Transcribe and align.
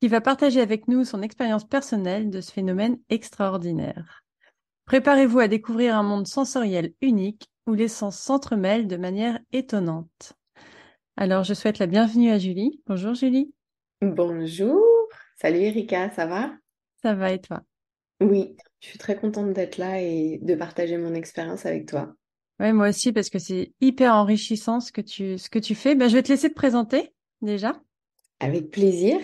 qui 0.00 0.08
va 0.08 0.22
partager 0.22 0.60
avec 0.60 0.88
nous 0.88 1.04
son 1.04 1.20
expérience 1.20 1.64
personnelle 1.64 2.30
de 2.30 2.40
ce 2.40 2.50
phénomène 2.50 2.98
extraordinaire. 3.10 4.24
Préparez-vous 4.86 5.40
à 5.40 5.48
découvrir 5.48 5.94
un 5.94 6.02
monde 6.02 6.26
sensoriel 6.26 6.94
unique 7.02 7.50
où 7.66 7.74
les 7.74 7.88
sens 7.88 8.18
s'entremêlent 8.18 8.88
de 8.88 8.96
manière 8.96 9.38
étonnante. 9.52 10.32
Alors, 11.16 11.44
je 11.44 11.52
souhaite 11.52 11.78
la 11.78 11.86
bienvenue 11.86 12.30
à 12.30 12.38
Julie. 12.38 12.80
Bonjour 12.86 13.12
Julie. 13.12 13.52
Bonjour. 14.00 14.80
Salut 15.36 15.60
Erika, 15.60 16.10
ça 16.10 16.26
va? 16.26 16.50
Ça 17.02 17.14
va 17.14 17.32
et 17.32 17.40
toi? 17.40 17.60
Oui, 18.22 18.56
je 18.80 18.88
suis 18.88 18.98
très 18.98 19.16
contente 19.16 19.52
d'être 19.52 19.76
là 19.76 20.00
et 20.00 20.38
de 20.40 20.54
partager 20.54 20.96
mon 20.96 21.12
expérience 21.14 21.66
avec 21.66 21.86
toi. 21.86 22.14
Ouais, 22.58 22.72
moi 22.72 22.88
aussi, 22.88 23.12
parce 23.12 23.28
que 23.28 23.38
c'est 23.38 23.72
hyper 23.80 24.14
enrichissant 24.14 24.80
ce 24.80 24.92
que 24.92 25.00
tu, 25.02 25.36
ce 25.36 25.50
que 25.50 25.58
tu 25.58 25.74
fais. 25.74 25.94
Ben, 25.94 26.08
je 26.08 26.16
vais 26.16 26.22
te 26.22 26.30
laisser 26.30 26.48
te 26.48 26.54
présenter 26.54 27.12
déjà. 27.42 27.78
Avec 28.40 28.70
plaisir. 28.70 29.18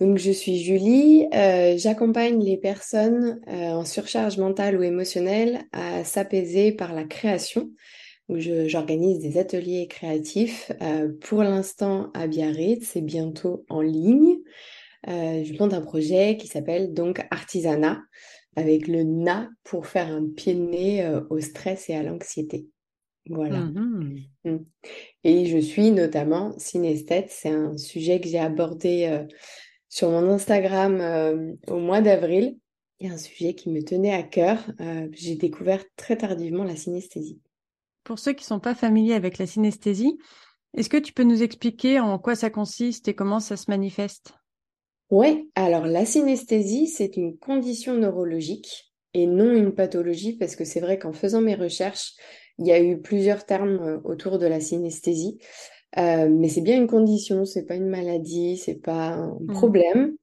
Donc, 0.00 0.16
je 0.16 0.30
suis 0.30 0.58
Julie. 0.58 1.26
Euh, 1.34 1.74
j'accompagne 1.76 2.42
les 2.42 2.56
personnes 2.56 3.38
euh, 3.48 3.72
en 3.72 3.84
surcharge 3.84 4.38
mentale 4.38 4.78
ou 4.78 4.82
émotionnelle 4.82 5.64
à 5.72 6.04
s'apaiser 6.04 6.72
par 6.72 6.94
la 6.94 7.04
création. 7.04 7.70
J'organise 8.30 9.18
des 9.18 9.38
ateliers 9.38 9.88
créatifs 9.88 10.72
euh, 10.80 11.12
pour 11.20 11.42
l'instant 11.42 12.10
à 12.14 12.28
Biarritz 12.28 12.96
et 12.96 13.02
bientôt 13.02 13.66
en 13.68 13.82
ligne. 13.82 14.38
je 15.06 15.58
monte 15.58 15.74
un 15.74 15.82
projet 15.82 16.36
qui 16.38 16.46
s'appelle 16.46 16.94
donc 16.94 17.20
Artisanat 17.30 18.00
avec 18.56 18.88
le 18.88 19.02
NA 19.02 19.50
pour 19.64 19.86
faire 19.86 20.06
un 20.06 20.26
pied 20.28 20.54
de 20.54 20.60
nez 20.60 21.20
au 21.28 21.40
stress 21.40 21.90
et 21.90 21.94
à 21.94 22.02
l'anxiété. 22.02 22.68
Voilà. 23.28 23.60
Mmh 23.60 24.20
mmh. 24.44 24.56
Et 25.24 25.46
je 25.46 25.58
suis 25.58 25.90
notamment 25.90 26.56
synesthète. 26.58 27.30
C'est 27.30 27.50
un 27.50 27.76
sujet 27.76 28.20
que 28.20 28.28
j'ai 28.28 28.38
abordé 28.38 29.26
sur 29.90 30.08
mon 30.08 30.30
Instagram 30.30 31.00
euh, 31.00 31.52
au 31.66 31.78
mois 31.78 32.00
d'avril. 32.00 32.56
Il 33.00 33.08
y 33.08 33.10
a 33.10 33.14
un 33.14 33.18
sujet 33.18 33.54
qui 33.54 33.70
me 33.70 33.82
tenait 33.82 34.14
à 34.14 34.22
cœur. 34.22 34.58
Euh, 34.80 35.08
j'ai 35.12 35.34
découvert 35.34 35.84
très 35.96 36.16
tardivement 36.16 36.64
la 36.64 36.76
synesthésie. 36.76 37.40
Pour 38.04 38.18
ceux 38.18 38.32
qui 38.32 38.44
ne 38.44 38.48
sont 38.48 38.60
pas 38.60 38.74
familiers 38.74 39.14
avec 39.14 39.36
la 39.36 39.46
synesthésie, 39.46 40.16
est-ce 40.76 40.88
que 40.88 40.96
tu 40.96 41.12
peux 41.12 41.24
nous 41.24 41.42
expliquer 41.42 41.98
en 41.98 42.18
quoi 42.18 42.34
ça 42.34 42.48
consiste 42.48 43.08
et 43.08 43.14
comment 43.14 43.40
ça 43.40 43.56
se 43.56 43.70
manifeste? 43.70 44.34
Oui, 45.10 45.50
alors 45.56 45.86
la 45.86 46.06
synesthésie, 46.06 46.86
c'est 46.86 47.16
une 47.16 47.36
condition 47.36 47.94
neurologique 47.94 48.92
et 49.12 49.26
non 49.26 49.52
une 49.52 49.74
pathologie 49.74 50.36
parce 50.36 50.54
que 50.54 50.64
c'est 50.64 50.80
vrai 50.80 50.98
qu'en 50.98 51.12
faisant 51.12 51.40
mes 51.40 51.56
recherches, 51.56 52.14
il 52.58 52.66
y 52.66 52.72
a 52.72 52.80
eu 52.80 53.00
plusieurs 53.00 53.44
termes 53.44 53.80
euh, 53.80 53.98
autour 54.04 54.38
de 54.38 54.46
la 54.46 54.60
synesthésie. 54.60 55.38
Euh, 55.98 56.28
mais 56.28 56.48
c'est 56.48 56.60
bien 56.60 56.76
une 56.76 56.86
condition, 56.86 57.44
c'est 57.44 57.64
pas 57.64 57.74
une 57.74 57.88
maladie, 57.88 58.56
c'est 58.56 58.80
pas 58.80 59.08
un 59.08 59.38
mmh. 59.40 59.46
problème. 59.48 60.16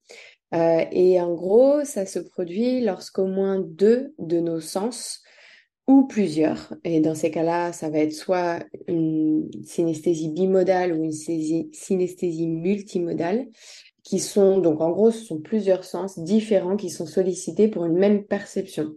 Euh, 0.53 0.85
et 0.91 1.19
en 1.19 1.33
gros, 1.33 1.83
ça 1.83 2.05
se 2.05 2.19
produit 2.19 2.81
lorsqu'au 2.81 3.25
moins 3.25 3.59
deux 3.59 4.13
de 4.17 4.39
nos 4.39 4.61
sens 4.61 5.21
ou 5.87 6.05
plusieurs, 6.05 6.73
et 6.83 6.99
dans 6.99 7.15
ces 7.15 7.31
cas-là, 7.31 7.71
ça 7.71 7.89
va 7.89 7.99
être 7.99 8.13
soit 8.13 8.59
une 8.89 9.49
synesthésie 9.63 10.29
bimodale 10.29 10.91
ou 10.91 11.01
une 11.01 11.13
synesthésie 11.13 12.47
multimodale, 12.47 13.47
qui 14.03 14.19
sont 14.19 14.57
donc 14.59 14.81
en 14.81 14.89
gros, 14.89 15.11
ce 15.11 15.23
sont 15.23 15.39
plusieurs 15.39 15.85
sens 15.85 16.19
différents 16.19 16.75
qui 16.75 16.89
sont 16.89 17.05
sollicités 17.05 17.69
pour 17.69 17.85
une 17.85 17.97
même 17.97 18.25
perception. 18.25 18.95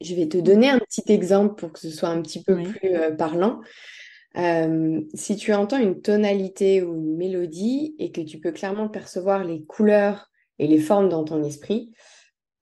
Je 0.00 0.14
vais 0.14 0.26
te 0.26 0.38
donner 0.38 0.70
un 0.70 0.78
petit 0.78 1.04
exemple 1.12 1.54
pour 1.56 1.72
que 1.72 1.78
ce 1.78 1.90
soit 1.90 2.08
un 2.08 2.22
petit 2.22 2.42
peu 2.42 2.62
plus 2.62 2.94
euh, 2.94 3.10
parlant. 3.10 3.60
Euh, 4.36 5.00
si 5.14 5.36
tu 5.36 5.52
entends 5.52 5.78
une 5.78 6.00
tonalité 6.00 6.82
ou 6.82 6.94
une 6.94 7.16
mélodie 7.16 7.96
et 7.98 8.12
que 8.12 8.20
tu 8.20 8.38
peux 8.38 8.52
clairement 8.52 8.88
percevoir 8.88 9.44
les 9.44 9.64
couleurs 9.64 10.30
et 10.58 10.66
les 10.66 10.78
formes 10.78 11.08
dans 11.08 11.24
ton 11.24 11.42
esprit, 11.42 11.92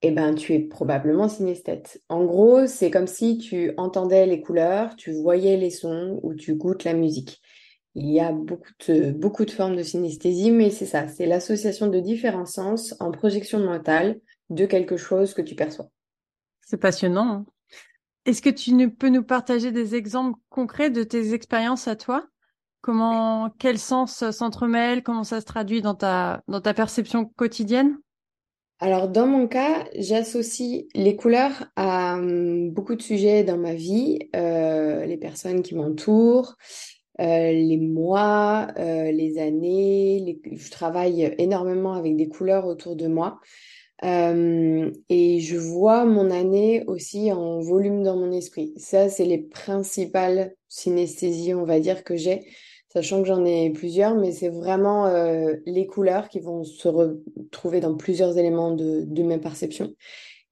eh 0.03 0.13
ben, 0.13 0.35
tu 0.35 0.55
es 0.55 0.61
probablement 0.61 1.29
synesthète. 1.29 2.03
En 2.09 2.25
gros, 2.25 2.67
c'est 2.67 2.91
comme 2.91 3.09
si 3.09 3.39
tu 3.39 3.73
entendais 3.77 4.27
les 4.27 4.41
couleurs, 4.41 4.95
tu 4.97 5.13
voyais 5.13 5.57
les 5.57 5.71
sons 5.71 6.21
ou 6.23 6.35
tu 6.35 6.55
goûtes 6.55 6.85
la 6.85 6.95
musique. 6.95 7.41
Il 7.95 8.09
y 8.11 8.21
a 8.21 8.31
beaucoup 8.31 8.71
de, 8.87 9.11
beaucoup 9.11 9.45
de 9.45 9.51
formes 9.51 9.77
de 9.77 9.83
synesthésie, 9.83 10.53
mais 10.53 10.71
c'est 10.71 10.87
ça, 10.87 11.09
c'est 11.09 11.27
l'association 11.27 11.89
de 11.89 11.99
différents 11.99 12.47
sens 12.47 12.95
en 13.01 13.11
projection 13.11 13.59
mentale 13.59 14.21
de 14.51 14.67
quelque 14.67 14.97
chose 14.97 15.35
que 15.35 15.43
tu 15.43 15.57
perçois. 15.57 15.91
C'est 16.61 16.77
passionnant. 16.77 17.45
Est-ce 18.29 18.43
que 18.43 18.51
tu 18.51 18.91
peux 18.91 19.09
nous 19.09 19.23
partager 19.23 19.73
des 19.73 19.95
exemples 19.95 20.39
concrets 20.51 20.91
de 20.91 21.03
tes 21.03 21.33
expériences 21.33 21.89
à 21.89 21.97
toi? 21.97 22.27
Comment, 22.83 23.49
quel 23.59 23.79
sens 23.79 24.31
s'entremêle 24.33 25.03
Comment 25.03 25.25
ça 25.25 25.41
se 25.41 25.47
traduit 25.47 25.81
dans 25.81 25.95
ta, 25.95 26.43
dans 26.47 26.61
ta 26.61 26.75
perception 26.75 27.25
quotidienne? 27.25 27.97
Alors, 28.81 29.09
dans 29.09 29.27
mon 29.27 29.49
cas, 29.49 29.87
j'associe 29.97 30.85
les 30.95 31.17
couleurs 31.17 31.71
à 31.77 32.17
hum, 32.17 32.71
beaucoup 32.71 32.97
de 32.97 33.01
sujets 33.01 33.45
dans 33.45 33.57
ma 33.57 33.73
vie, 33.73 34.19
euh, 34.37 35.07
les 35.07 35.17
personnes 35.17 35.63
qui 35.63 35.75
m'entourent, 35.75 36.57
euh, 37.23 37.53
les 37.53 37.79
mois, 37.79 38.67
euh, 38.79 39.11
les 39.11 39.39
années. 39.39 40.39
Je 40.53 40.71
travaille 40.71 41.35
énormément 41.39 41.95
avec 41.95 42.15
des 42.15 42.29
couleurs 42.29 42.67
autour 42.67 42.95
de 42.95 43.07
moi. 43.07 43.41
Euh, 44.05 44.91
et 45.09 45.41
je 45.41 45.57
vois 45.57 46.05
mon 46.05 46.31
année 46.31 46.85
aussi 46.87 47.33
en 47.33 47.61
volume 47.61 48.03
dans 48.03 48.17
mon 48.17 48.31
esprit. 48.33 48.73
Ça, 48.77 49.09
c'est 49.09 49.25
les 49.25 49.39
principales 49.39 50.55
synesthésies, 50.69 51.55
on 51.55 51.65
va 51.65 51.81
dire, 51.81 52.05
que 52.05 52.17
j'ai, 52.17 52.47
sachant 52.93 53.23
que 53.23 53.29
j'en 53.29 53.45
ai 53.45 53.71
plusieurs, 53.71 54.15
mais 54.15 54.33
c'est 54.33 54.49
vraiment 54.51 55.07
euh, 55.07 55.55
les 55.67 55.87
couleurs 55.87 56.29
qui 56.29 56.41
vont 56.41 56.65
se 56.65 56.89
retrouver 56.89 57.81
dans 57.81 57.97
plusieurs 57.97 58.39
éléments 58.39 58.73
de, 58.73 59.03
de 59.05 59.23
mes 59.23 59.39
perceptions. 59.39 59.93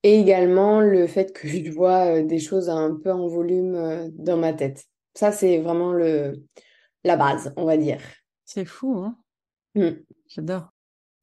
Et 0.03 0.21
également 0.21 0.81
le 0.81 1.07
fait 1.07 1.33
que 1.33 1.49
je 1.49 1.71
vois 1.71 2.17
euh, 2.17 2.23
des 2.25 2.39
choses 2.39 2.69
un 2.69 2.97
peu 2.97 3.13
en 3.13 3.29
volume 3.29 4.11
dans 4.13 4.37
ma 4.37 4.53
tête. 4.53 4.85
Ça, 5.15 5.33
c'est 5.33 5.59
vraiment 5.59 5.93
le, 5.93 6.43
la 7.05 7.17
base, 7.17 7.53
on 7.57 7.65
va 7.65 7.77
dire. 7.77 8.01
C'est 8.45 8.65
fou, 8.65 8.99
hein 8.99 9.17
mmh. 9.75 9.91
J'adore. 10.29 10.76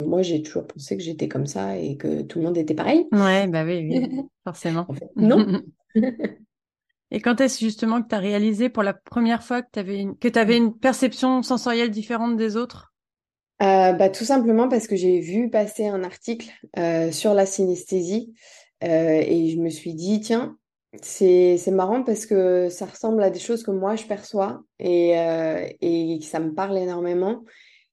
Moi, 0.06 0.22
j'ai 0.22 0.41
toujours 0.41 0.68
pensé 0.68 0.97
que 0.97 1.03
j'étais 1.03 1.28
comme 1.28 1.46
ça 1.46 1.78
et 1.78 1.97
que 1.97 2.22
tout 2.22 2.40
le 2.40 2.46
monde 2.46 2.58
était 2.58 2.75
pareil. 2.75 3.08
Ouais, 3.12 3.47
bah 3.47 3.64
oui, 3.64 3.88
oui 3.90 4.22
forcément. 4.44 4.88
non. 5.16 5.64
et 7.12 7.22
quand 7.22 7.41
est-ce 7.41 7.59
justement 7.59 8.02
que 8.02 8.08
tu 8.09 8.16
as 8.16 8.19
réalisé 8.19 8.69
pour 8.69 8.84
la 8.84 8.94
première 8.94 9.44
fois 9.44 9.62
que 9.62 9.69
tu 9.72 9.80
avais 9.80 10.00
une, 10.00 10.18
que 10.18 10.38
avais 10.38 10.58
une 10.58 10.78
perception 10.78 11.44
sensorielle 11.44 11.91
différente 11.91 12.38
des 12.38 12.58
autres? 12.58 12.94
Euh, 13.62 13.94
bah, 13.94 14.09
Tout 14.09 14.25
simplement 14.25 14.68
parce 14.68 14.88
que 14.88 14.96
j'ai 14.96 15.19
vu 15.19 15.50
passer 15.50 15.88
un 15.88 16.03
article 16.03 16.50
euh, 16.78 17.12
sur 17.12 17.34
la 17.34 17.46
synesthésie 17.46 18.34
euh, 18.84 19.22
et 19.25 19.50
je 19.52 19.59
me 19.59 19.70
suis 19.70 19.94
dit, 19.94 20.20
tiens, 20.22 20.58
c'est, 21.02 21.58
c'est 21.58 21.72
marrant 21.72 22.03
parce 22.03 22.25
que 22.25 22.68
ça 22.70 22.85
ressemble 22.85 23.24
à 23.24 23.30
des 23.30 23.40
choses 23.40 23.64
que 23.64 23.72
moi 23.72 23.96
je 23.96 24.06
perçois 24.06 24.64
et, 24.80 25.12
et 25.81 26.20
ça 26.22 26.40
me 26.40 26.53
parle 26.53 26.78
énormément. 26.78 27.44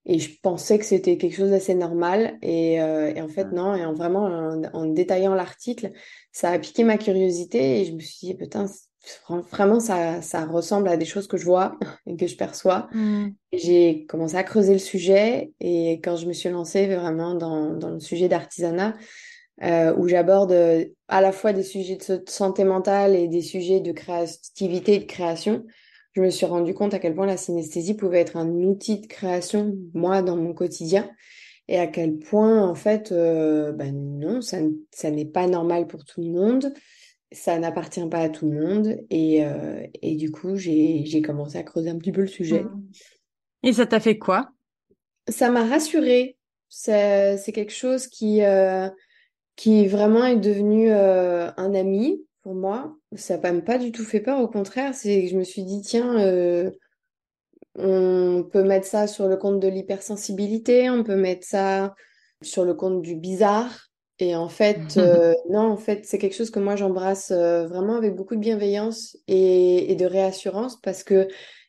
Et 0.06 0.18
je 0.18 0.30
pensais 0.42 0.78
que 0.78 0.84
c'était 0.84 1.16
quelque 1.16 1.36
chose 1.36 1.50
d'assez 1.50 1.74
normal. 1.74 2.38
Et, 2.42 2.80
euh, 2.80 3.12
et, 3.14 3.20
en 3.20 3.28
fait, 3.28 3.52
non. 3.52 3.74
Et 3.74 3.84
en 3.84 3.92
vraiment, 3.92 4.24
en, 4.72 4.86
détaillant 4.86 5.34
l'article, 5.34 5.92
ça 6.32 6.50
a 6.50 6.58
piqué 6.58 6.84
ma 6.84 6.98
curiosité. 6.98 7.80
Et 7.80 7.84
je 7.84 7.92
me 7.92 8.00
suis 8.00 8.28
dit, 8.28 8.34
putain, 8.34 8.66
vraiment, 9.50 9.80
ça, 9.80 10.22
ça 10.22 10.46
ressemble 10.46 10.88
à 10.88 10.96
des 10.96 11.04
choses 11.04 11.26
que 11.26 11.36
je 11.36 11.44
vois 11.44 11.78
et 12.06 12.16
que 12.16 12.26
je 12.26 12.36
perçois. 12.36 12.88
Mmh. 12.92 13.28
J'ai 13.52 14.06
commencé 14.06 14.36
à 14.36 14.42
creuser 14.42 14.72
le 14.72 14.78
sujet. 14.78 15.52
Et 15.60 16.00
quand 16.02 16.16
je 16.16 16.26
me 16.26 16.32
suis 16.32 16.48
lancée 16.48 16.86
vraiment 16.86 17.34
dans, 17.34 17.74
dans 17.74 17.90
le 17.90 18.00
sujet 18.00 18.28
d'artisanat, 18.28 18.94
euh, 19.62 19.94
où 19.96 20.08
j'aborde 20.08 20.52
euh, 20.52 20.86
à 21.08 21.20
la 21.20 21.32
fois 21.32 21.52
des 21.52 21.62
sujets 21.62 21.96
de 21.96 22.22
santé 22.26 22.64
mentale 22.64 23.14
et 23.14 23.28
des 23.28 23.42
sujets 23.42 23.80
de 23.80 23.92
créativité 23.92 24.94
et 24.94 24.98
de 25.00 25.04
création, 25.04 25.66
je 26.12 26.22
me 26.22 26.30
suis 26.30 26.46
rendu 26.46 26.74
compte 26.74 26.94
à 26.94 26.98
quel 26.98 27.14
point 27.14 27.26
la 27.26 27.36
synesthésie 27.36 27.94
pouvait 27.94 28.20
être 28.20 28.36
un 28.36 28.48
outil 28.48 29.00
de 29.00 29.06
création, 29.06 29.76
moi, 29.94 30.22
dans 30.22 30.36
mon 30.36 30.52
quotidien, 30.54 31.10
et 31.68 31.78
à 31.78 31.86
quel 31.86 32.18
point, 32.18 32.66
en 32.66 32.74
fait, 32.74 33.12
euh, 33.12 33.70
ben 33.72 33.94
non, 33.94 34.40
ça, 34.40 34.58
ça 34.90 35.10
n'est 35.10 35.24
pas 35.24 35.46
normal 35.46 35.86
pour 35.86 36.04
tout 36.04 36.20
le 36.20 36.30
monde, 36.30 36.74
ça 37.30 37.58
n'appartient 37.60 38.04
pas 38.08 38.18
à 38.18 38.28
tout 38.28 38.50
le 38.50 38.60
monde, 38.60 38.98
et, 39.08 39.44
euh, 39.44 39.86
et 40.02 40.16
du 40.16 40.32
coup, 40.32 40.56
j'ai 40.56 41.22
commencé 41.22 41.58
à 41.58 41.62
creuser 41.62 41.90
un 41.90 41.98
petit 41.98 42.12
peu 42.12 42.22
le 42.22 42.26
sujet. 42.26 42.64
Mmh. 42.64 42.90
Et 43.62 43.72
ça 43.72 43.86
t'a 43.86 44.00
fait 44.00 44.18
quoi? 44.18 44.50
Ça 45.28 45.50
m'a 45.50 45.64
rassurée, 45.64 46.36
c'est 46.68 47.52
quelque 47.54 47.72
chose 47.72 48.08
qui 48.08 48.42
euh, 48.42 48.88
qui 49.54 49.86
vraiment 49.86 50.24
est 50.24 50.38
devenu 50.38 50.90
un 50.90 51.74
ami 51.74 52.24
pour 52.42 52.54
moi. 52.54 52.96
Ça 53.16 53.38
même 53.38 53.64
pas 53.64 53.78
du 53.78 53.90
tout 53.90 54.04
fait 54.04 54.20
peur, 54.20 54.40
au 54.40 54.48
contraire, 54.48 54.94
c'est 54.94 55.22
que 55.22 55.28
je 55.28 55.36
me 55.36 55.42
suis 55.42 55.64
dit 55.64 55.82
tiens, 55.82 56.18
euh, 56.20 56.70
on 57.76 58.44
peut 58.50 58.62
mettre 58.62 58.86
ça 58.86 59.06
sur 59.06 59.26
le 59.26 59.36
compte 59.36 59.58
de 59.58 59.68
l'hypersensibilité, 59.68 60.90
on 60.90 61.02
peut 61.02 61.16
mettre 61.16 61.46
ça 61.46 61.94
sur 62.42 62.64
le 62.64 62.74
compte 62.74 63.02
du 63.02 63.16
bizarre. 63.16 63.88
Et 64.20 64.36
en 64.36 64.48
fait, 64.48 64.78
euh, 64.96 65.34
non, 65.50 65.72
en 65.72 65.76
fait, 65.76 66.04
c'est 66.04 66.18
quelque 66.18 66.36
chose 66.36 66.50
que 66.50 66.60
moi 66.60 66.76
j'embrasse 66.76 67.32
euh, 67.32 67.66
vraiment 67.66 67.96
avec 67.96 68.14
beaucoup 68.14 68.36
de 68.36 68.40
bienveillance 68.40 69.16
et, 69.26 69.90
et 69.90 69.96
de 69.96 70.06
réassurance 70.06 70.80
parce 70.80 71.02
que 71.02 71.26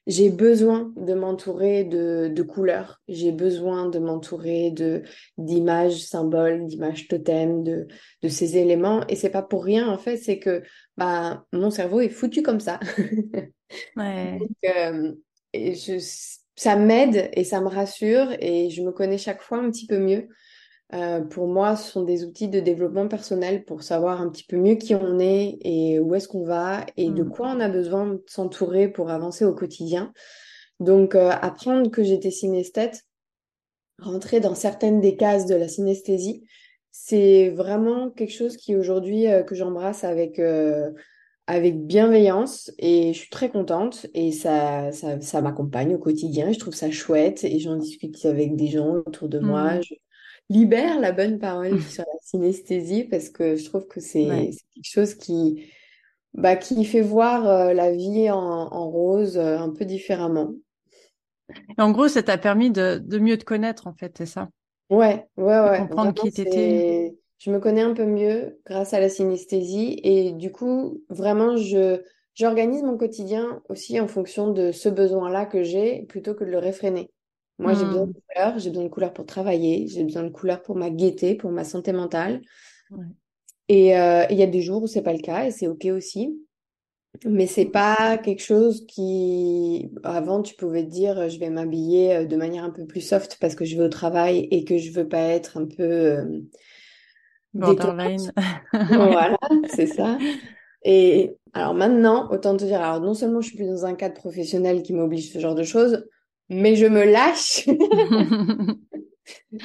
j'ai 0.07 0.29
besoin 0.29 0.91
de 0.95 1.13
m'entourer 1.13 1.83
de, 1.83 2.31
de 2.33 2.43
couleurs, 2.43 3.01
j'ai 3.07 3.31
besoin 3.31 3.87
de 3.87 3.99
m'entourer 3.99 4.71
de 4.71 5.03
d'images 5.37 6.03
symboles, 6.05 6.65
d'images 6.65 7.07
totems, 7.07 7.63
de, 7.63 7.87
de 8.21 8.27
ces 8.27 8.57
éléments. 8.57 9.05
Et 9.07 9.15
c'est 9.15 9.29
pas 9.29 9.43
pour 9.43 9.63
rien, 9.63 9.89
en 9.89 9.97
fait, 9.97 10.17
c'est 10.17 10.39
que 10.39 10.63
bah, 10.97 11.45
mon 11.53 11.69
cerveau 11.69 12.01
est 12.01 12.09
foutu 12.09 12.41
comme 12.41 12.59
ça. 12.59 12.79
Ouais. 13.95 14.37
Donc, 14.37 14.75
euh, 14.75 15.13
et 15.53 15.75
je, 15.75 15.97
ça 16.55 16.75
m'aide 16.75 17.29
et 17.33 17.43
ça 17.43 17.61
me 17.61 17.67
rassure 17.67 18.33
et 18.39 18.69
je 18.69 18.81
me 18.81 18.91
connais 18.91 19.17
chaque 19.17 19.41
fois 19.41 19.59
un 19.59 19.71
petit 19.71 19.87
peu 19.87 19.97
mieux. 19.97 20.27
Euh, 20.93 21.21
pour 21.21 21.47
moi, 21.47 21.75
ce 21.75 21.91
sont 21.91 22.03
des 22.03 22.25
outils 22.25 22.49
de 22.49 22.59
développement 22.59 23.07
personnel 23.07 23.63
pour 23.63 23.81
savoir 23.83 24.21
un 24.21 24.29
petit 24.29 24.43
peu 24.43 24.57
mieux 24.57 24.75
qui 24.75 24.93
on 24.93 25.19
est 25.19 25.57
et 25.61 25.99
où 25.99 26.15
est-ce 26.15 26.27
qu'on 26.27 26.43
va 26.43 26.85
et 26.97 27.09
de 27.09 27.23
Mm. 27.23 27.29
quoi 27.29 27.47
on 27.55 27.59
a 27.61 27.69
besoin 27.69 28.07
de 28.07 28.23
s'entourer 28.27 28.89
pour 28.89 29.09
avancer 29.09 29.45
au 29.45 29.53
quotidien. 29.53 30.11
Donc, 30.79 31.15
euh, 31.15 31.29
apprendre 31.29 31.89
que 31.89 32.03
j'étais 32.03 32.31
synesthète, 32.31 33.03
rentrer 33.99 34.39
dans 34.41 34.55
certaines 34.55 34.99
des 34.99 35.15
cases 35.15 35.45
de 35.45 35.55
la 35.55 35.67
synesthésie, 35.67 36.43
c'est 36.91 37.49
vraiment 37.51 38.09
quelque 38.09 38.33
chose 38.33 38.57
qui 38.57 38.75
aujourd'hui 38.75 39.27
euh, 39.31 39.43
que 39.43 39.55
j'embrasse 39.55 40.03
avec 40.03 40.41
avec 41.47 41.85
bienveillance 41.85 42.71
et 42.77 43.13
je 43.13 43.17
suis 43.19 43.29
très 43.29 43.49
contente 43.49 44.05
et 44.13 44.31
ça 44.31 44.91
ça, 44.91 45.19
ça 45.21 45.41
m'accompagne 45.41 45.95
au 45.95 45.97
quotidien. 45.99 46.51
Je 46.51 46.59
trouve 46.59 46.73
ça 46.75 46.91
chouette 46.91 47.43
et 47.43 47.59
j'en 47.59 47.75
discute 47.75 48.25
avec 48.25 48.55
des 48.55 48.67
gens 48.67 48.97
autour 49.05 49.27
de 49.29 49.39
moi. 49.39 49.75
Mm. 49.75 49.83
Je 49.83 49.95
libère 50.51 50.99
la 50.99 51.11
bonne 51.11 51.39
parole 51.39 51.81
sur 51.81 52.03
la 52.05 52.19
synesthésie 52.23 53.03
parce 53.05 53.29
que 53.29 53.55
je 53.55 53.65
trouve 53.65 53.87
que 53.87 53.99
c'est 53.99 54.21
Ouais. 54.21 54.55
quelque 54.75 54.85
chose 54.85 55.15
qui 55.15 55.71
bah 56.35 56.55
qui 56.57 56.85
fait 56.85 57.01
voir 57.01 57.47
euh, 57.47 57.73
la 57.73 57.91
vie 57.93 58.29
en, 58.31 58.37
en 58.39 58.89
rose 58.91 59.37
euh, 59.37 59.59
un 59.59 59.69
peu 59.71 59.85
différemment. 59.85 60.53
Et 61.77 61.81
en 61.81 61.91
gros, 61.91 62.07
ça 62.07 62.23
t'a 62.23 62.37
permis 62.37 62.71
de, 62.71 62.97
de 63.03 63.19
mieux 63.19 63.37
te 63.37 63.43
connaître, 63.45 63.87
en 63.87 63.93
fait, 63.93 64.17
c'est 64.17 64.25
ça? 64.25 64.49
Ouais, 64.89 65.25
ouais, 65.37 65.59
De 65.63 65.69
ouais. 65.69 65.69
comprendre 65.69 66.13
Vraiment, 66.13 66.13
qui 66.13 66.31
t'étais. 66.33 67.15
Je 67.39 67.51
me 67.51 67.59
connais 67.59 67.81
un 67.81 67.93
peu 67.93 68.05
mieux 68.05 68.61
grâce 68.65 68.93
à 68.93 68.99
la 68.99 69.09
synesthésie 69.09 69.99
et 70.03 70.31
du 70.33 70.51
coup, 70.51 71.03
vraiment, 71.09 71.57
je 71.57 72.01
j'organise 72.35 72.83
mon 72.83 72.97
quotidien 72.97 73.61
aussi 73.69 73.99
en 73.99 74.07
fonction 74.07 74.51
de 74.53 74.71
ce 74.71 74.87
besoin-là 74.89 75.45
que 75.45 75.63
j'ai 75.63 76.03
plutôt 76.03 76.33
que 76.35 76.43
de 76.45 76.51
le 76.51 76.59
réfréner. 76.59 77.11
Moi, 77.61 77.73
j'ai 77.73 77.85
besoin 77.85 78.05
Mm. 78.05 78.13
de 78.13 78.13
couleurs, 78.13 78.59
j'ai 78.59 78.69
besoin 78.69 78.83
de 78.85 78.89
couleurs 78.89 79.13
pour 79.13 79.25
travailler, 79.25 79.87
j'ai 79.87 80.03
besoin 80.03 80.23
de 80.23 80.29
couleurs 80.29 80.61
pour 80.61 80.75
ma 80.75 80.89
gaieté, 80.89 81.35
pour 81.35 81.51
ma 81.51 81.63
santé 81.63 81.93
mentale. 81.93 82.41
Ouais. 82.89 83.05
Et 83.69 83.97
euh, 83.97 84.25
il 84.29 84.37
y 84.37 84.43
a 84.43 84.47
des 84.47 84.61
jours 84.61 84.83
où 84.83 84.87
c'est 84.87 85.01
pas 85.01 85.13
le 85.13 85.19
cas 85.21 85.45
et 85.45 85.51
c'est 85.51 85.67
OK 85.67 85.85
aussi. 85.85 86.37
Mais 87.25 87.45
c'est 87.45 87.65
pas 87.65 88.17
quelque 88.17 88.41
chose 88.41 88.85
qui, 88.87 89.91
avant, 90.03 90.41
tu 90.41 90.55
pouvais 90.55 90.83
te 90.83 90.89
dire, 90.89 91.19
euh, 91.19 91.29
je 91.29 91.39
vais 91.39 91.49
m'habiller 91.49 92.15
euh, 92.15 92.25
de 92.25 92.35
manière 92.37 92.63
un 92.63 92.69
peu 92.71 92.85
plus 92.85 93.01
soft 93.01 93.37
parce 93.39 93.53
que 93.55 93.65
je 93.65 93.77
vais 93.77 93.83
au 93.83 93.89
travail 93.89 94.47
et 94.49 94.63
que 94.63 94.77
je 94.77 94.91
veux 94.91 95.07
pas 95.07 95.19
être 95.19 95.57
un 95.57 95.65
peu 95.65 95.83
euh. 95.83 96.41
Borderline. 97.53 98.31
Voilà, 98.73 99.37
c'est 99.65 99.87
ça. 99.87 100.17
Et 100.83 101.35
alors 101.53 101.73
maintenant, 101.73 102.29
autant 102.31 102.55
te 102.57 102.65
dire, 102.65 102.81
alors 102.81 103.01
non 103.01 103.13
seulement 103.13 103.41
je 103.41 103.49
suis 103.49 103.57
plus 103.57 103.67
dans 103.67 103.85
un 103.85 103.93
cadre 103.93 104.15
professionnel 104.15 104.81
qui 104.81 104.93
m'oblige 104.93 105.31
ce 105.31 105.39
genre 105.39 105.55
de 105.55 105.63
choses, 105.63 106.05
mais 106.51 106.75
je 106.77 106.85
me 106.87 107.03
lâche. 107.05 107.65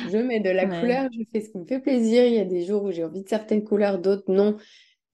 Je 0.04 0.18
mets 0.18 0.40
de 0.40 0.50
la 0.50 0.66
Ouais. 0.66 0.66
couleur, 0.66 1.08
je 1.12 1.22
fais 1.32 1.40
ce 1.40 1.50
qui 1.50 1.58
me 1.58 1.66
fait 1.66 1.80
plaisir. 1.80 2.24
Il 2.26 2.34
y 2.34 2.38
a 2.38 2.44
des 2.44 2.64
jours 2.64 2.84
où 2.84 2.92
j'ai 2.92 3.04
envie 3.04 3.22
de 3.22 3.28
certaines 3.28 3.64
couleurs, 3.64 3.98
d'autres 3.98 4.30
non. 4.32 4.56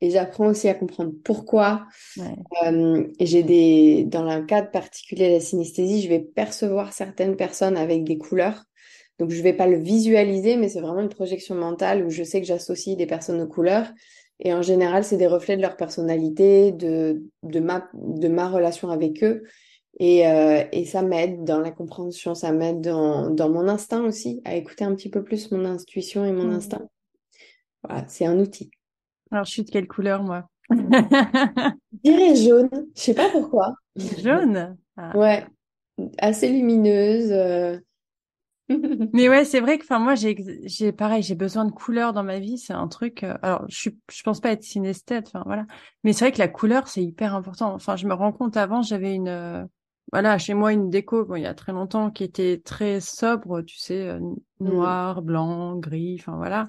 Et 0.00 0.10
j'apprends 0.10 0.48
aussi 0.48 0.68
à 0.68 0.74
comprendre 0.74 1.12
pourquoi. 1.24 1.86
Ouais. 2.16 2.46
Euh, 2.66 3.06
et 3.18 3.26
j'ai 3.26 3.42
des, 3.42 4.04
dans 4.04 4.26
un 4.26 4.42
cadre 4.44 4.70
particulier 4.70 5.28
de 5.28 5.34
la 5.34 5.40
synesthésie, 5.40 6.02
je 6.02 6.08
vais 6.08 6.20
percevoir 6.20 6.92
certaines 6.92 7.36
personnes 7.36 7.76
avec 7.76 8.04
des 8.04 8.18
couleurs. 8.18 8.64
Donc, 9.18 9.30
je 9.30 9.42
vais 9.42 9.52
pas 9.54 9.66
le 9.68 9.78
visualiser, 9.78 10.56
mais 10.56 10.68
c'est 10.68 10.80
vraiment 10.80 11.00
une 11.02 11.08
projection 11.08 11.54
mentale 11.54 12.04
où 12.04 12.10
je 12.10 12.22
sais 12.24 12.40
que 12.40 12.46
j'associe 12.46 12.96
des 12.96 13.06
personnes 13.06 13.40
aux 13.42 13.48
couleurs. 13.48 13.92
Et 14.40 14.52
en 14.54 14.62
général, 14.62 15.04
c'est 15.04 15.16
des 15.18 15.28
reflets 15.28 15.56
de 15.56 15.62
leur 15.62 15.76
personnalité, 15.76 16.72
de, 16.72 17.22
de 17.44 17.60
ma, 17.60 17.88
de 17.94 18.28
ma 18.28 18.48
relation 18.50 18.90
avec 18.90 19.22
eux. 19.24 19.44
Et, 20.00 20.26
euh, 20.26 20.64
et 20.72 20.84
ça 20.84 21.02
m'aide 21.02 21.44
dans 21.44 21.60
la 21.60 21.70
compréhension, 21.70 22.34
ça 22.34 22.52
m'aide 22.52 22.80
dans, 22.80 23.30
dans 23.30 23.48
mon 23.50 23.68
instinct 23.68 24.02
aussi, 24.04 24.40
à 24.44 24.56
écouter 24.56 24.84
un 24.84 24.94
petit 24.94 25.10
peu 25.10 25.22
plus 25.22 25.50
mon 25.52 25.64
intuition 25.64 26.24
et 26.24 26.32
mon 26.32 26.48
Mm. 26.48 26.52
instinct. 26.52 26.88
Voilà, 27.84 28.06
c'est 28.08 28.26
un 28.26 28.38
outil. 28.38 28.70
Alors, 29.32 29.44
je 29.46 29.50
suis 29.50 29.64
de 29.64 29.70
quelle 29.70 29.88
couleur, 29.88 30.22
moi? 30.22 30.48
Je 32.04 32.10
dirais 32.10 32.34
jaune, 32.36 32.70
je 32.96 33.00
sais 33.00 33.14
pas 33.14 33.28
pourquoi. 33.30 33.74
Jaune? 33.96 34.76
Ah. 34.96 35.12
Ouais, 35.16 35.46
assez 36.18 36.48
lumineuse. 36.50 37.32
euh. 37.32 37.78
Mais 39.14 39.28
ouais, 39.28 39.44
c'est 39.44 39.60
vrai 39.60 39.76
que, 39.78 39.84
enfin, 39.84 39.98
moi, 39.98 40.14
j'ai, 40.14 40.34
pareil, 40.92 41.22
j'ai 41.22 41.34
besoin 41.34 41.66
de 41.66 41.70
couleurs 41.70 42.14
dans 42.14 42.22
ma 42.24 42.38
vie. 42.38 42.56
C'est 42.56 42.72
un 42.72 42.88
truc, 42.88 43.24
euh, 43.24 43.36
alors, 43.42 43.64
je 43.68 43.76
suis, 43.76 43.98
je 44.10 44.22
pense 44.22 44.40
pas 44.40 44.52
être 44.52 44.62
synesthète, 44.62 45.26
enfin, 45.28 45.42
voilà. 45.44 45.66
Mais 46.02 46.14
c'est 46.14 46.24
vrai 46.24 46.32
que 46.32 46.38
la 46.38 46.48
couleur, 46.48 46.88
c'est 46.88 47.02
hyper 47.04 47.34
important. 47.34 47.74
Enfin, 47.74 47.96
je 47.96 48.06
me 48.06 48.14
rends 48.14 48.32
compte, 48.32 48.56
avant, 48.56 48.80
j'avais 48.80 49.14
une, 49.14 49.68
voilà, 50.12 50.38
chez 50.38 50.54
moi, 50.54 50.72
une 50.72 50.90
déco, 50.90 51.24
bon, 51.24 51.36
il 51.36 51.42
y 51.42 51.46
a 51.46 51.54
très 51.54 51.72
longtemps, 51.72 52.10
qui 52.10 52.24
était 52.24 52.60
très 52.64 53.00
sobre, 53.00 53.62
tu 53.62 53.78
sais, 53.78 54.08
euh, 54.08 54.20
noir, 54.60 55.22
blanc, 55.22 55.76
gris, 55.76 56.16
enfin, 56.20 56.36
voilà. 56.36 56.66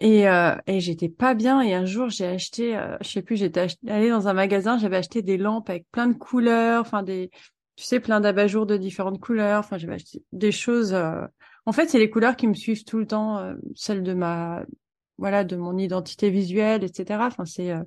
Et, 0.00 0.28
euh, 0.28 0.54
et 0.66 0.80
j'étais 0.80 1.08
pas 1.08 1.34
bien. 1.34 1.60
Et 1.60 1.74
un 1.74 1.84
jour, 1.84 2.08
j'ai 2.08 2.26
acheté, 2.26 2.76
euh, 2.76 2.96
je 3.02 3.08
sais 3.08 3.22
plus, 3.22 3.36
j'étais 3.36 3.66
allée 3.88 4.10
dans 4.10 4.28
un 4.28 4.32
magasin, 4.32 4.78
j'avais 4.78 4.96
acheté 4.98 5.22
des 5.22 5.36
lampes 5.38 5.70
avec 5.70 5.86
plein 5.90 6.06
de 6.08 6.14
couleurs, 6.14 6.80
enfin 6.82 7.02
des, 7.02 7.30
tu 7.76 7.84
sais, 7.84 8.00
plein 8.00 8.20
d'abat-jours 8.20 8.66
de 8.66 8.76
différentes 8.76 9.20
couleurs. 9.20 9.60
Enfin, 9.60 9.78
j'avais 9.78 9.94
acheté 9.94 10.22
des 10.32 10.52
choses. 10.52 10.94
euh, 10.94 11.22
En 11.66 11.72
fait, 11.72 11.88
c'est 11.88 11.98
les 11.98 12.10
couleurs 12.10 12.36
qui 12.36 12.46
me 12.46 12.54
suivent 12.54 12.84
tout 12.84 12.98
le 12.98 13.06
temps, 13.06 13.38
euh, 13.38 13.54
celles 13.74 14.02
de 14.04 14.14
ma, 14.14 14.64
voilà, 15.18 15.42
de 15.44 15.56
mon 15.56 15.76
identité 15.78 16.30
visuelle, 16.30 16.84
etc. 16.84 17.26
Enfin, 17.26 17.44
c'est 17.44 17.72
euh, 17.72 17.82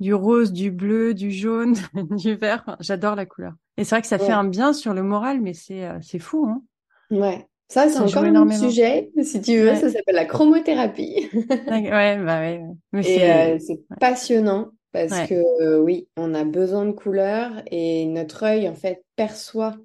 du 0.00 0.14
rose, 0.14 0.52
du 0.52 0.70
bleu, 0.70 1.14
du 1.14 1.30
jaune, 1.32 1.74
du 1.94 2.34
vert. 2.36 2.62
Enfin, 2.66 2.76
j'adore 2.80 3.14
la 3.16 3.26
couleur. 3.26 3.54
Et 3.76 3.84
c'est 3.84 3.94
vrai 3.96 4.02
que 4.02 4.08
ça 4.08 4.18
fait 4.18 4.32
un 4.32 4.44
bien 4.44 4.72
sur 4.72 4.94
le 4.94 5.02
moral, 5.02 5.40
mais 5.40 5.54
c'est 5.54 5.84
euh, 5.86 5.98
c'est 6.02 6.18
fou, 6.18 6.46
hein. 6.48 6.62
Ouais, 7.10 7.46
ça 7.68 7.88
c'est 7.88 7.98
encore 8.00 8.24
un 8.24 8.50
sujet, 8.50 9.10
si 9.22 9.40
tu 9.40 9.58
veux, 9.58 9.74
Ouais. 9.74 9.76
ça 9.76 9.90
s'appelle 9.90 10.16
la 10.16 10.24
chromothérapie. 10.24 11.28
Ouais, 11.68 12.18
bah 12.24 12.40
ouais. 12.40 12.62
Mais 12.92 13.02
Et 13.02 13.24
c'est, 13.28 13.32
euh, 13.32 13.58
c'est 13.58 13.80
passionnant 13.98 14.72
parce 14.92 15.20
Ouais. 15.20 15.30
que 15.30 15.34
euh, 15.62 15.78
oui, 15.80 16.08
on 16.16 16.34
a 16.34 16.44
besoin 16.44 16.86
de 16.86 16.92
couleurs 16.92 17.62
et 17.70 18.06
notre 18.06 18.42
œil 18.44 18.68
en 18.68 18.74
fait 18.74 19.04
perçoit 19.16 19.76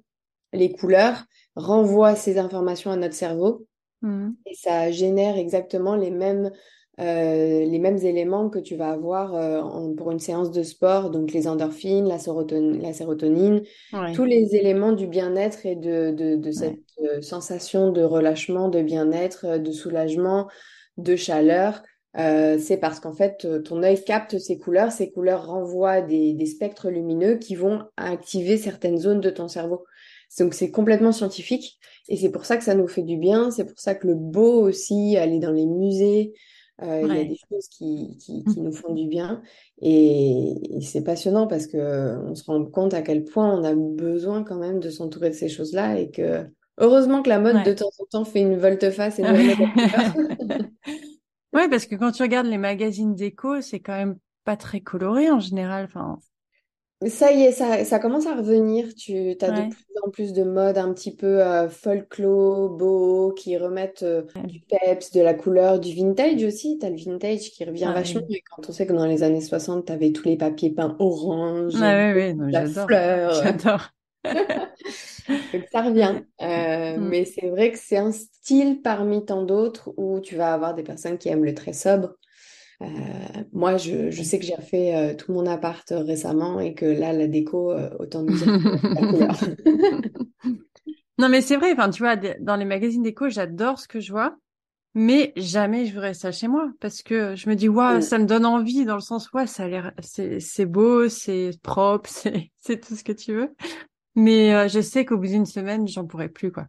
les 0.52 0.72
couleurs, 0.72 1.24
renvoie 1.56 2.16
ces 2.16 2.38
informations 2.38 2.90
à 2.92 2.96
notre 2.96 3.14
cerveau 3.14 3.66
Mhm. 4.02 4.36
et 4.46 4.54
ça 4.56 4.90
génère 4.92 5.36
exactement 5.38 5.96
les 5.96 6.10
mêmes 6.10 6.52
euh, 7.00 7.64
les 7.64 7.78
mêmes 7.78 7.98
éléments 7.98 8.50
que 8.50 8.58
tu 8.58 8.76
vas 8.76 8.90
avoir 8.90 9.34
euh, 9.34 9.60
en- 9.60 9.94
pour 9.94 10.10
une 10.10 10.18
séance 10.18 10.50
de 10.50 10.62
sport, 10.62 11.10
donc 11.10 11.32
les 11.32 11.48
endorphines, 11.48 12.06
la 12.06 12.18
sérotonine, 12.18 12.80
la 12.82 12.92
sérotonine, 12.92 13.62
Ouais. 13.92 14.12
tous 14.12 14.24
les 14.24 14.54
éléments 14.56 14.92
du 14.92 15.06
bien-être 15.06 15.64
et 15.66 15.74
de, 15.76 16.10
de, 16.36 16.50
cette 16.50 16.78
euh, 17.00 17.22
sensation 17.22 17.90
de 17.92 18.02
relâchement, 18.02 18.68
de 18.68 18.82
bien-être, 18.82 19.58
de 19.58 19.72
soulagement, 19.72 20.48
de 20.98 21.16
chaleur. 21.16 21.82
euh, 22.18 22.58
c'est 22.58 22.76
parce 22.76 23.00
qu'en 23.00 23.14
fait, 23.14 23.46
ton 23.64 23.82
œil 23.82 24.02
capte 24.04 24.38
ces 24.38 24.58
couleurs, 24.58 24.92
ces 24.92 25.10
couleurs 25.10 25.46
renvoient 25.46 26.02
des, 26.02 26.34
des 26.34 26.46
spectres 26.46 26.90
lumineux 26.90 27.36
qui 27.36 27.54
vont 27.54 27.84
activer 27.96 28.58
certaines 28.58 28.98
zones 28.98 29.20
de 29.20 29.30
ton 29.30 29.48
cerveau. 29.48 29.84
Donc 30.38 30.54
c'est 30.54 30.70
complètement 30.70 31.12
scientifique 31.12 31.78
et 32.08 32.16
c'est 32.16 32.30
pour 32.30 32.44
ça 32.46 32.56
que 32.56 32.64
ça 32.64 32.74
nous 32.74 32.88
fait 32.88 33.02
du 33.02 33.16
bien, 33.16 33.50
c'est 33.50 33.64
pour 33.66 33.78
ça 33.78 33.94
que 33.94 34.06
le 34.06 34.14
beau 34.14 34.62
aussi, 34.62 35.16
aller 35.16 35.38
dans 35.38 35.50
les 35.50 35.66
musées, 35.66 36.32
euh, 36.82 37.02
il 37.02 37.16
y 37.16 37.20
a 37.20 37.24
des 37.24 37.38
choses 37.48 37.68
qui, 37.68 38.16
qui, 38.18 38.44
qui 38.44 38.60
nous 38.60 38.72
font 38.72 38.94
du 38.94 39.06
bien 39.06 39.42
et, 39.80 40.76
et 40.76 40.80
c'est 40.80 41.04
passionnant 41.04 41.46
parce 41.46 41.66
que 41.66 42.18
on 42.26 42.34
se 42.34 42.44
rend 42.44 42.64
compte 42.64 42.94
à 42.94 43.02
quel 43.02 43.24
point 43.24 43.54
on 43.56 43.64
a 43.64 43.74
besoin 43.74 44.44
quand 44.44 44.58
même 44.58 44.80
de 44.80 44.90
s'entourer 44.90 45.30
de 45.30 45.34
ces 45.34 45.48
choses-là 45.48 45.98
et 45.98 46.10
que 46.10 46.46
heureusement 46.78 47.22
que 47.22 47.28
la 47.28 47.38
mode 47.38 47.64
de 47.64 47.72
temps 47.72 47.90
en 47.98 48.04
temps 48.10 48.24
fait 48.24 48.40
une 48.40 48.56
volte-face 48.56 49.18
et 49.18 49.22
couleur. 49.22 49.56
Ouais, 51.52 51.68
parce 51.68 51.84
que 51.84 51.96
quand 51.96 52.12
tu 52.12 52.22
regardes 52.22 52.46
les 52.46 52.56
magazines 52.56 53.14
déco, 53.14 53.60
c'est 53.60 53.80
quand 53.80 53.92
même 53.92 54.16
pas 54.44 54.56
très 54.56 54.80
coloré 54.80 55.30
en 55.30 55.38
général. 55.38 55.84
Enfin, 55.84 56.18
Ça 57.08 57.32
y 57.32 57.42
est, 57.42 57.52
ça, 57.52 57.84
ça 57.84 57.98
commence 57.98 58.26
à 58.26 58.34
revenir. 58.36 58.94
Tu 58.94 59.36
as 59.40 59.50
de 59.50 59.62
plus 59.62 59.84
en 60.04 60.10
plus 60.10 60.32
de 60.32 60.44
modes 60.44 60.78
un 60.78 60.92
petit 60.92 61.14
peu 61.16 61.42
euh, 61.44 61.68
folklore, 61.68 62.70
beau, 62.70 63.32
qui 63.32 63.56
remettent 63.56 64.02
euh, 64.04 64.22
du 64.44 64.60
peps, 64.60 65.10
de 65.12 65.20
la 65.20 65.34
couleur, 65.34 65.80
du 65.80 65.94
vintage 65.94 66.44
aussi. 66.44 66.78
Tu 66.78 66.86
as 66.86 66.90
le 66.90 66.96
vintage 66.96 67.50
qui 67.50 67.64
revient 67.64 67.84
Ah 67.86 67.92
vachement. 67.92 68.22
Et 68.28 68.42
quand 68.42 68.68
on 68.68 68.72
sait 68.72 68.86
que 68.86 68.92
dans 68.92 69.06
les 69.06 69.22
années 69.22 69.40
60, 69.40 69.86
tu 69.86 69.92
avais 69.92 70.12
tous 70.12 70.24
les 70.28 70.36
papiers 70.36 70.70
peints 70.70 70.96
orange, 71.00 71.74
ouais, 71.74 71.80
bleu, 71.80 72.14
ouais, 72.14 72.34
non, 72.34 72.46
la 72.46 72.66
fleur. 72.66 73.32
J'adore. 73.42 73.90
Donc 75.52 75.64
ça 75.72 75.82
revient. 75.82 76.22
Euh, 76.42 76.98
Mm. 76.98 77.00
mais 77.00 77.24
c'est 77.24 77.48
vrai 77.48 77.72
que 77.72 77.78
c'est 77.78 77.96
un 77.98 78.12
style 78.12 78.82
parmi 78.82 79.24
tant 79.24 79.42
d'autres 79.44 79.92
où 79.96 80.20
tu 80.20 80.36
vas 80.36 80.54
avoir 80.54 80.74
des 80.74 80.82
personnes 80.82 81.18
qui 81.18 81.28
aiment 81.28 81.44
le 81.44 81.54
très 81.54 81.72
sobre. 81.72 82.14
Euh, 82.82 83.44
moi, 83.52 83.76
je, 83.76 84.10
je 84.10 84.22
sais 84.22 84.38
que 84.38 84.44
j'ai 84.44 84.54
refait 84.54 84.94
euh, 84.94 85.14
tout 85.14 85.32
mon 85.32 85.46
appart 85.46 85.90
euh, 85.92 86.02
récemment 86.02 86.60
et 86.60 86.74
que 86.74 86.84
là, 86.86 87.12
la 87.12 87.26
déco, 87.28 87.72
autant 87.98 88.22
nous 88.22 88.34
dire 88.36 88.46
que 88.46 88.94
la 88.94 89.06
couleur. 89.06 89.38
Non, 91.18 91.28
mais 91.28 91.40
c'est 91.40 91.56
vrai, 91.56 91.72
enfin, 91.72 91.90
tu 91.90 92.02
vois, 92.02 92.16
dans 92.16 92.56
les 92.56 92.64
magazines 92.64 93.02
déco, 93.02 93.28
j'adore 93.28 93.78
ce 93.78 93.86
que 93.86 94.00
je 94.00 94.12
vois, 94.12 94.36
mais 94.94 95.32
jamais 95.36 95.86
je 95.86 95.94
verrais 95.94 96.14
ça 96.14 96.32
chez 96.32 96.48
moi 96.48 96.72
parce 96.80 97.02
que 97.02 97.34
je 97.36 97.48
me 97.48 97.54
dis, 97.54 97.68
waouh, 97.68 97.98
Mm. 97.98 98.02
ça 98.02 98.18
me 98.18 98.26
donne 98.26 98.46
envie 98.46 98.84
dans 98.84 98.94
le 98.96 99.00
sens, 99.00 99.30
ouais, 99.32 99.46
ça 99.46 99.64
a 99.64 99.68
l'air, 99.68 99.92
c'est, 100.00 100.66
beau, 100.66 101.08
c'est 101.08 101.50
propre, 101.62 102.08
c'est, 102.12 102.50
c'est 102.56 102.80
tout 102.80 102.96
ce 102.96 103.04
que 103.04 103.12
tu 103.12 103.32
veux. 103.34 103.54
Mais 104.14 104.54
euh, 104.54 104.68
je 104.68 104.80
sais 104.80 105.04
qu'au 105.04 105.16
bout 105.18 105.28
d'une 105.28 105.46
semaine, 105.46 105.86
j'en 105.88 106.06
pourrais 106.06 106.28
plus, 106.28 106.52
quoi. 106.52 106.66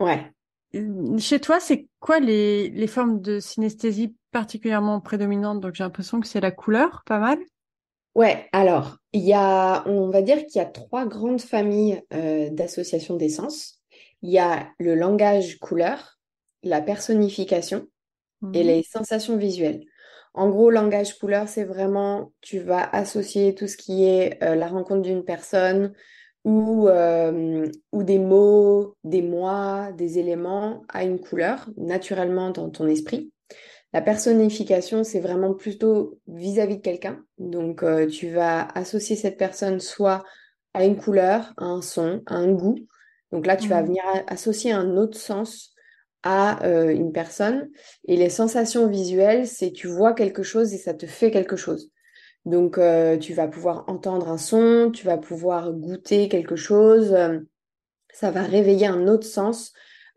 Ouais. 0.00 0.32
Euh, 0.74 1.18
Chez 1.18 1.40
toi, 1.40 1.60
c'est 1.60 1.88
quoi 2.00 2.20
les, 2.20 2.70
les 2.70 2.86
formes 2.86 3.20
de 3.20 3.40
synesthésie 3.40 4.14
particulièrement 4.30 5.00
prédominantes? 5.00 5.60
Donc, 5.60 5.74
j'ai 5.74 5.84
l'impression 5.84 6.20
que 6.20 6.26
c'est 6.26 6.40
la 6.40 6.50
couleur, 6.52 7.02
pas 7.06 7.18
mal. 7.18 7.38
Ouais, 8.14 8.48
alors, 8.52 8.96
il 9.12 9.22
y 9.22 9.32
a, 9.32 9.86
on 9.86 10.10
va 10.10 10.22
dire 10.22 10.44
qu'il 10.46 10.56
y 10.56 10.64
a 10.64 10.66
trois 10.66 11.06
grandes 11.06 11.40
familles 11.40 12.02
euh, 12.12 12.50
d'associations 12.50 13.16
d'essence. 13.16 13.80
Il 14.22 14.30
y 14.30 14.38
a 14.38 14.68
le 14.78 14.94
langage 14.94 15.58
couleur, 15.60 16.18
la 16.62 16.80
personnification 16.82 17.86
et 18.54 18.62
Mhm. 18.62 18.64
les 18.64 18.82
sensations 18.84 19.36
visuelles. 19.38 19.84
En 20.34 20.50
gros, 20.50 20.70
langage 20.70 21.18
couleur, 21.18 21.48
c'est 21.48 21.64
vraiment, 21.64 22.32
tu 22.42 22.60
vas 22.60 22.82
associer 22.90 23.54
tout 23.54 23.68
ce 23.68 23.76
qui 23.76 24.04
est 24.04 24.42
euh, 24.44 24.56
la 24.56 24.68
rencontre 24.68 25.02
d'une 25.02 25.24
personne 25.24 25.94
ou, 26.44 26.88
euh, 26.88 27.66
ou 27.92 28.02
des 28.02 28.18
mots, 28.18 28.96
des 29.04 29.22
mois, 29.22 29.92
des 29.92 30.18
éléments 30.18 30.82
à 30.88 31.04
une 31.04 31.20
couleur, 31.20 31.70
naturellement 31.76 32.50
dans 32.50 32.70
ton 32.70 32.86
esprit. 32.88 33.32
La 33.92 34.02
personnification, 34.02 35.04
c'est 35.04 35.20
vraiment 35.20 35.54
plutôt 35.54 36.18
vis-à-vis 36.28 36.76
de 36.76 36.82
quelqu'un. 36.82 37.24
Donc, 37.38 37.82
euh, 37.82 38.06
tu 38.06 38.30
vas 38.30 38.68
associer 38.74 39.16
cette 39.16 39.36
personne 39.38 39.80
soit 39.80 40.24
à 40.74 40.84
une 40.84 40.96
couleur, 40.96 41.52
à 41.56 41.64
un 41.64 41.82
son, 41.82 42.22
à 42.26 42.36
un 42.36 42.52
goût. 42.52 42.76
Donc 43.32 43.46
là, 43.46 43.56
tu 43.56 43.68
vas 43.70 43.82
Mhm. 43.82 43.84
venir 43.84 44.02
associer 44.28 44.72
un 44.72 44.96
autre 44.96 45.18
sens 45.18 45.74
à 46.22 46.64
euh, 46.66 46.90
une 46.90 47.12
personne. 47.12 47.70
Et 48.06 48.16
les 48.16 48.30
sensations 48.30 48.86
visuelles, 48.88 49.46
c'est 49.48 49.72
tu 49.72 49.88
vois 49.88 50.14
quelque 50.14 50.42
chose 50.42 50.72
et 50.74 50.78
ça 50.78 50.94
te 50.94 51.06
fait 51.06 51.30
quelque 51.30 51.56
chose. 51.56 51.90
Donc, 52.46 52.78
euh, 52.78 53.18
tu 53.18 53.34
vas 53.34 53.48
pouvoir 53.48 53.84
entendre 53.88 54.28
un 54.28 54.38
son, 54.38 54.90
tu 54.92 55.04
vas 55.06 55.18
pouvoir 55.18 55.72
goûter 55.72 56.28
quelque 56.28 56.56
chose. 56.56 57.12
euh, 57.12 57.38
ça 58.12 58.30
va 58.30 58.42
réveiller 58.42 58.86
un 58.86 59.06
autre 59.08 59.26
sens 59.26 59.72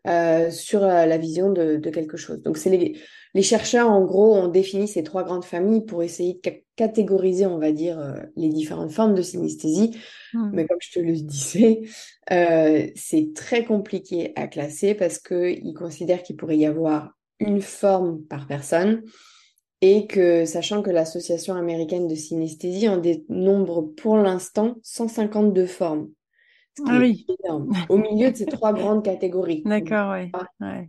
euh, 0.06 0.50
sur 0.50 0.82
euh, 0.84 1.06
la 1.06 1.18
vision 1.18 1.50
de, 1.52 1.76
de 1.76 1.90
quelque 1.90 2.16
chose. 2.16 2.42
Donc, 2.42 2.58
c'est 2.58 2.70
les, 2.70 3.00
les 3.34 3.42
chercheurs, 3.42 3.90
en 3.90 4.04
gros, 4.04 4.34
ont 4.34 4.48
défini 4.48 4.88
ces 4.88 5.02
trois 5.02 5.24
grandes 5.24 5.44
familles 5.44 5.84
pour 5.84 6.02
essayer 6.02 6.34
de 6.34 6.40
ca- 6.44 6.56
catégoriser, 6.76 7.46
on 7.46 7.58
va 7.58 7.72
dire, 7.72 7.98
euh, 7.98 8.14
les 8.36 8.48
différentes 8.48 8.92
formes 8.92 9.14
de 9.14 9.22
synesthésie. 9.22 9.96
Mhm. 10.32 10.50
Mais 10.52 10.66
comme 10.66 10.78
je 10.80 10.92
te 10.92 11.00
le 11.00 11.12
disais, 11.14 11.82
euh, 12.30 12.86
c'est 12.94 13.32
très 13.34 13.64
compliqué 13.64 14.32
à 14.36 14.46
classer 14.46 14.94
parce 14.94 15.18
qu'ils 15.18 15.74
considèrent 15.74 16.22
qu'il 16.22 16.36
pourrait 16.36 16.58
y 16.58 16.66
avoir 16.66 17.12
une 17.40 17.60
forme 17.60 18.22
par 18.24 18.46
personne 18.46 19.02
et 19.86 20.06
que, 20.06 20.46
sachant 20.46 20.80
que 20.80 20.88
l'Association 20.88 21.56
américaine 21.56 22.08
de 22.08 22.14
synesthésie 22.14 22.88
en 22.88 22.96
dénombre 22.96 23.82
pour 23.82 24.16
l'instant 24.16 24.76
152 24.82 25.66
formes, 25.66 26.08
Ah 26.86 26.96
oui. 26.98 27.26
Au 27.90 27.98
milieu 27.98 28.30
de 28.30 28.36
ces 28.36 28.46
trois 28.46 28.72
grandes 28.72 29.04
catégories. 29.04 29.62
D'accord, 29.66 30.12
ouais, 30.12 30.32
ouais. 30.62 30.88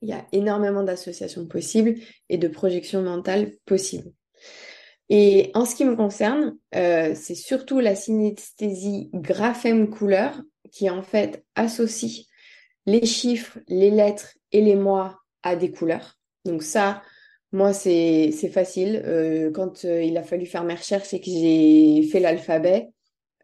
il 0.00 0.10
y 0.10 0.12
a 0.12 0.24
énormément 0.30 0.84
d'associations 0.84 1.48
possibles 1.48 1.96
et 2.28 2.38
de 2.38 2.46
projections 2.46 3.02
mentales 3.02 3.50
possibles. 3.64 4.12
Et 5.08 5.50
en 5.54 5.64
ce 5.64 5.74
qui 5.74 5.84
me 5.84 5.96
concerne, 5.96 6.56
euh, 6.76 7.16
c'est 7.16 7.34
surtout 7.34 7.80
la 7.80 7.96
synesthésie 7.96 9.10
graphème 9.12 9.90
couleur 9.90 10.40
qui 10.70 10.88
en 10.88 11.02
fait 11.02 11.44
associe 11.56 12.26
les 12.86 13.06
chiffres, 13.06 13.58
les 13.66 13.90
lettres 13.90 14.36
et 14.52 14.60
les 14.60 14.76
mois 14.76 15.18
à 15.42 15.56
des 15.56 15.72
couleurs. 15.72 16.16
Donc 16.44 16.62
ça, 16.62 17.02
moi, 17.52 17.72
c'est 17.72 18.30
facile. 18.52 19.02
Euh, 19.04 19.50
quand 19.50 19.84
euh, 19.84 20.02
il 20.02 20.16
a 20.16 20.22
fallu 20.22 20.46
faire 20.46 20.64
mes 20.64 20.74
recherches 20.74 21.14
et 21.14 21.20
que 21.20 21.30
j'ai 21.30 22.02
fait 22.10 22.20
l'alphabet, 22.20 22.90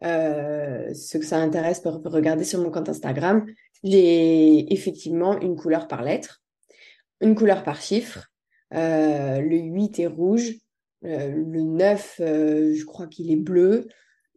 euh, 0.03 0.93
ceux 0.93 1.19
que 1.19 1.25
ça 1.25 1.37
intéresse 1.37 1.79
peuvent 1.79 2.01
regarder 2.05 2.43
sur 2.43 2.59
mon 2.59 2.71
compte 2.71 2.89
Instagram. 2.89 3.45
J'ai 3.83 4.71
effectivement 4.73 5.39
une 5.39 5.55
couleur 5.55 5.87
par 5.87 6.03
lettre, 6.03 6.41
une 7.21 7.35
couleur 7.35 7.63
par 7.63 7.81
chiffre. 7.81 8.27
Euh, 8.73 9.39
le 9.39 9.57
8 9.57 9.99
est 9.99 10.07
rouge, 10.07 10.55
le 11.03 11.61
9, 11.61 12.21
euh, 12.21 12.73
je 12.75 12.85
crois 12.85 13.07
qu'il 13.07 13.31
est 13.31 13.37
bleu. 13.37 13.87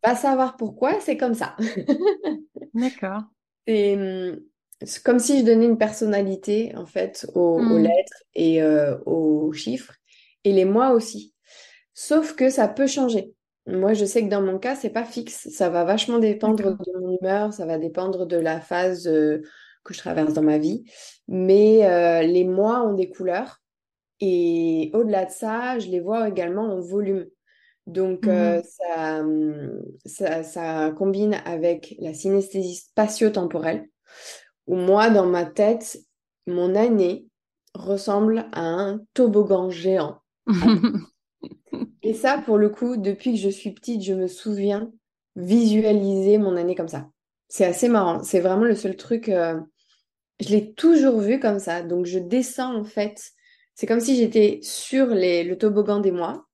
Va 0.04 0.14
savoir 0.14 0.56
pourquoi, 0.56 1.00
c'est 1.00 1.16
comme 1.16 1.35
ça. 1.35 1.56
D'accord. 2.75 3.23
Hum, 3.68 4.38
c'est 4.85 5.02
comme 5.02 5.18
si 5.18 5.40
je 5.40 5.45
donnais 5.45 5.66
une 5.66 5.78
personnalité 5.78 6.75
en 6.76 6.87
fait 6.87 7.26
aux, 7.35 7.64
aux 7.68 7.78
Mhm. 7.78 7.78
lettres 7.78 8.23
et 8.35 8.62
euh, 8.62 8.97
aux 9.06 9.52
chiffres 9.52 9.95
et 10.45 10.52
les 10.52 10.64
mois 10.64 10.90
aussi. 10.92 11.35
Sauf 11.95 12.35
que 12.35 12.50
ça 12.50 12.68
peut 12.68 12.87
changer. 12.87 13.35
Moi, 13.66 13.95
je 13.95 14.04
sais 14.04 14.23
que 14.25 14.28
dans 14.28 14.42
mon 14.42 14.59
cas, 14.59 14.76
c'est 14.76 14.90
pas 14.90 15.04
fixe. 15.04 15.49
Ça 15.50 15.71
va 15.71 15.85
vachement 15.85 16.18
dépendre 16.18 16.76
de 16.76 16.99
mon 17.00 17.16
humeur, 17.21 17.52
ça 17.52 17.66
va 17.66 17.78
dépendre 17.78 18.26
de 18.26 18.37
la 18.37 18.61
phase 18.61 19.09
euh, 19.09 19.42
que 19.85 19.95
je 19.95 19.99
traverse 19.99 20.35
dans 20.35 20.42
ma 20.42 20.59
vie. 20.59 20.85
Mais 21.28 21.87
euh, 21.87 22.23
les 22.23 22.45
mois 22.45 22.83
ont 22.87 22.95
des 22.95 23.09
couleurs 23.11 23.61
et 24.21 24.90
au-delà 24.95 25.26
de 25.26 25.30
ça, 25.30 25.78
je 25.78 25.88
les 25.88 26.00
vois 26.00 26.28
également 26.28 26.64
en 26.75 26.80
volume. 26.80 27.26
Donc, 27.87 28.26
ça, 28.26 29.21
hum, 29.21 29.83
ça, 30.06 30.42
ça 30.45 30.92
combine 30.97 31.35
avec 31.47 31.97
la 32.00 32.14
synesthésie 32.14 32.76
spatio-temporelle, 32.76 33.88
où 34.66 34.76
moi, 34.76 35.11
dans 35.11 35.26
ma 35.26 35.44
tête, 35.44 35.99
mon 36.46 36.75
année 36.75 37.26
ressemble 37.75 38.49
à 38.52 38.62
un 38.62 39.00
toboggan 39.14 39.70
géant. 39.70 40.20
Et 42.02 42.14
ça, 42.14 42.38
pour 42.38 42.58
le 42.58 42.68
coup, 42.68 42.96
depuis 42.96 43.32
que 43.35 43.40
je 43.40 43.49
suis 43.49 43.73
petite, 43.73 44.02
je 44.02 44.14
me 44.14 44.26
souviens 44.28 44.92
visualiser 45.35 46.38
mon 46.38 46.56
année 46.56 46.75
comme 46.75 46.88
ça. 46.88 47.08
C'est 47.49 47.64
assez 47.64 47.88
marrant. 47.88 48.23
C'est 48.23 48.40
vraiment 48.40 48.64
le 48.64 48.75
seul 48.76 48.96
truc. 48.96 49.28
euh, 49.28 49.61
je 50.40 50.50
l'ai 50.50 50.75
toujours 50.75 51.20
vu 51.20 51.40
comme 51.40 51.61
ça. 51.61 51.82
Donc, 51.82 52.06
je 52.06 52.18
descends 52.20 52.76
en 52.76 52.85
fait. 52.85 53.32
C'est 53.75 53.87
comme 53.88 54.00
si 54.00 54.16
j'étais 54.16 54.61
sur 54.62 55.08
les, 55.08 55.44
le 55.44 55.58
toboggan 55.58 56.00
des 56.00 56.12
mois 56.12 56.46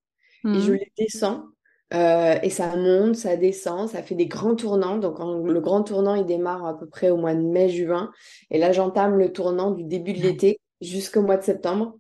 et 0.53 0.61
je 0.61 0.73
Mhm. 0.73 0.79
les 0.79 0.93
descends. 0.99 1.47
Euh, 1.95 2.39
et 2.43 2.51
ça 2.51 2.77
monte, 2.77 3.17
ça 3.17 3.37
descend, 3.37 3.89
ça 3.89 4.03
fait 4.03 4.15
des 4.15 4.27
grands 4.27 4.57
tournants. 4.57 4.99
Donc, 4.99 5.21
en- 5.21 5.39
le 5.39 5.61
grand 5.61 5.83
tournant, 5.83 6.15
il 6.15 6.27
démarre 6.27 6.65
à 6.67 6.79
peu 6.79 6.87
près 6.89 7.11
au 7.11 7.17
mois 7.17 7.35
de 7.35 7.41
mai-juin. 7.43 8.11
Et 8.51 8.59
là, 8.59 8.73
j'entame 8.73 9.19
le 9.19 9.33
tournant 9.33 9.71
du 9.73 9.85
début 9.85 10.13
de 10.15 10.21
l'été 10.21 10.61
jusqu'au 10.81 11.23
mois 11.23 11.37
de 11.37 11.43
septembre. 11.45 11.97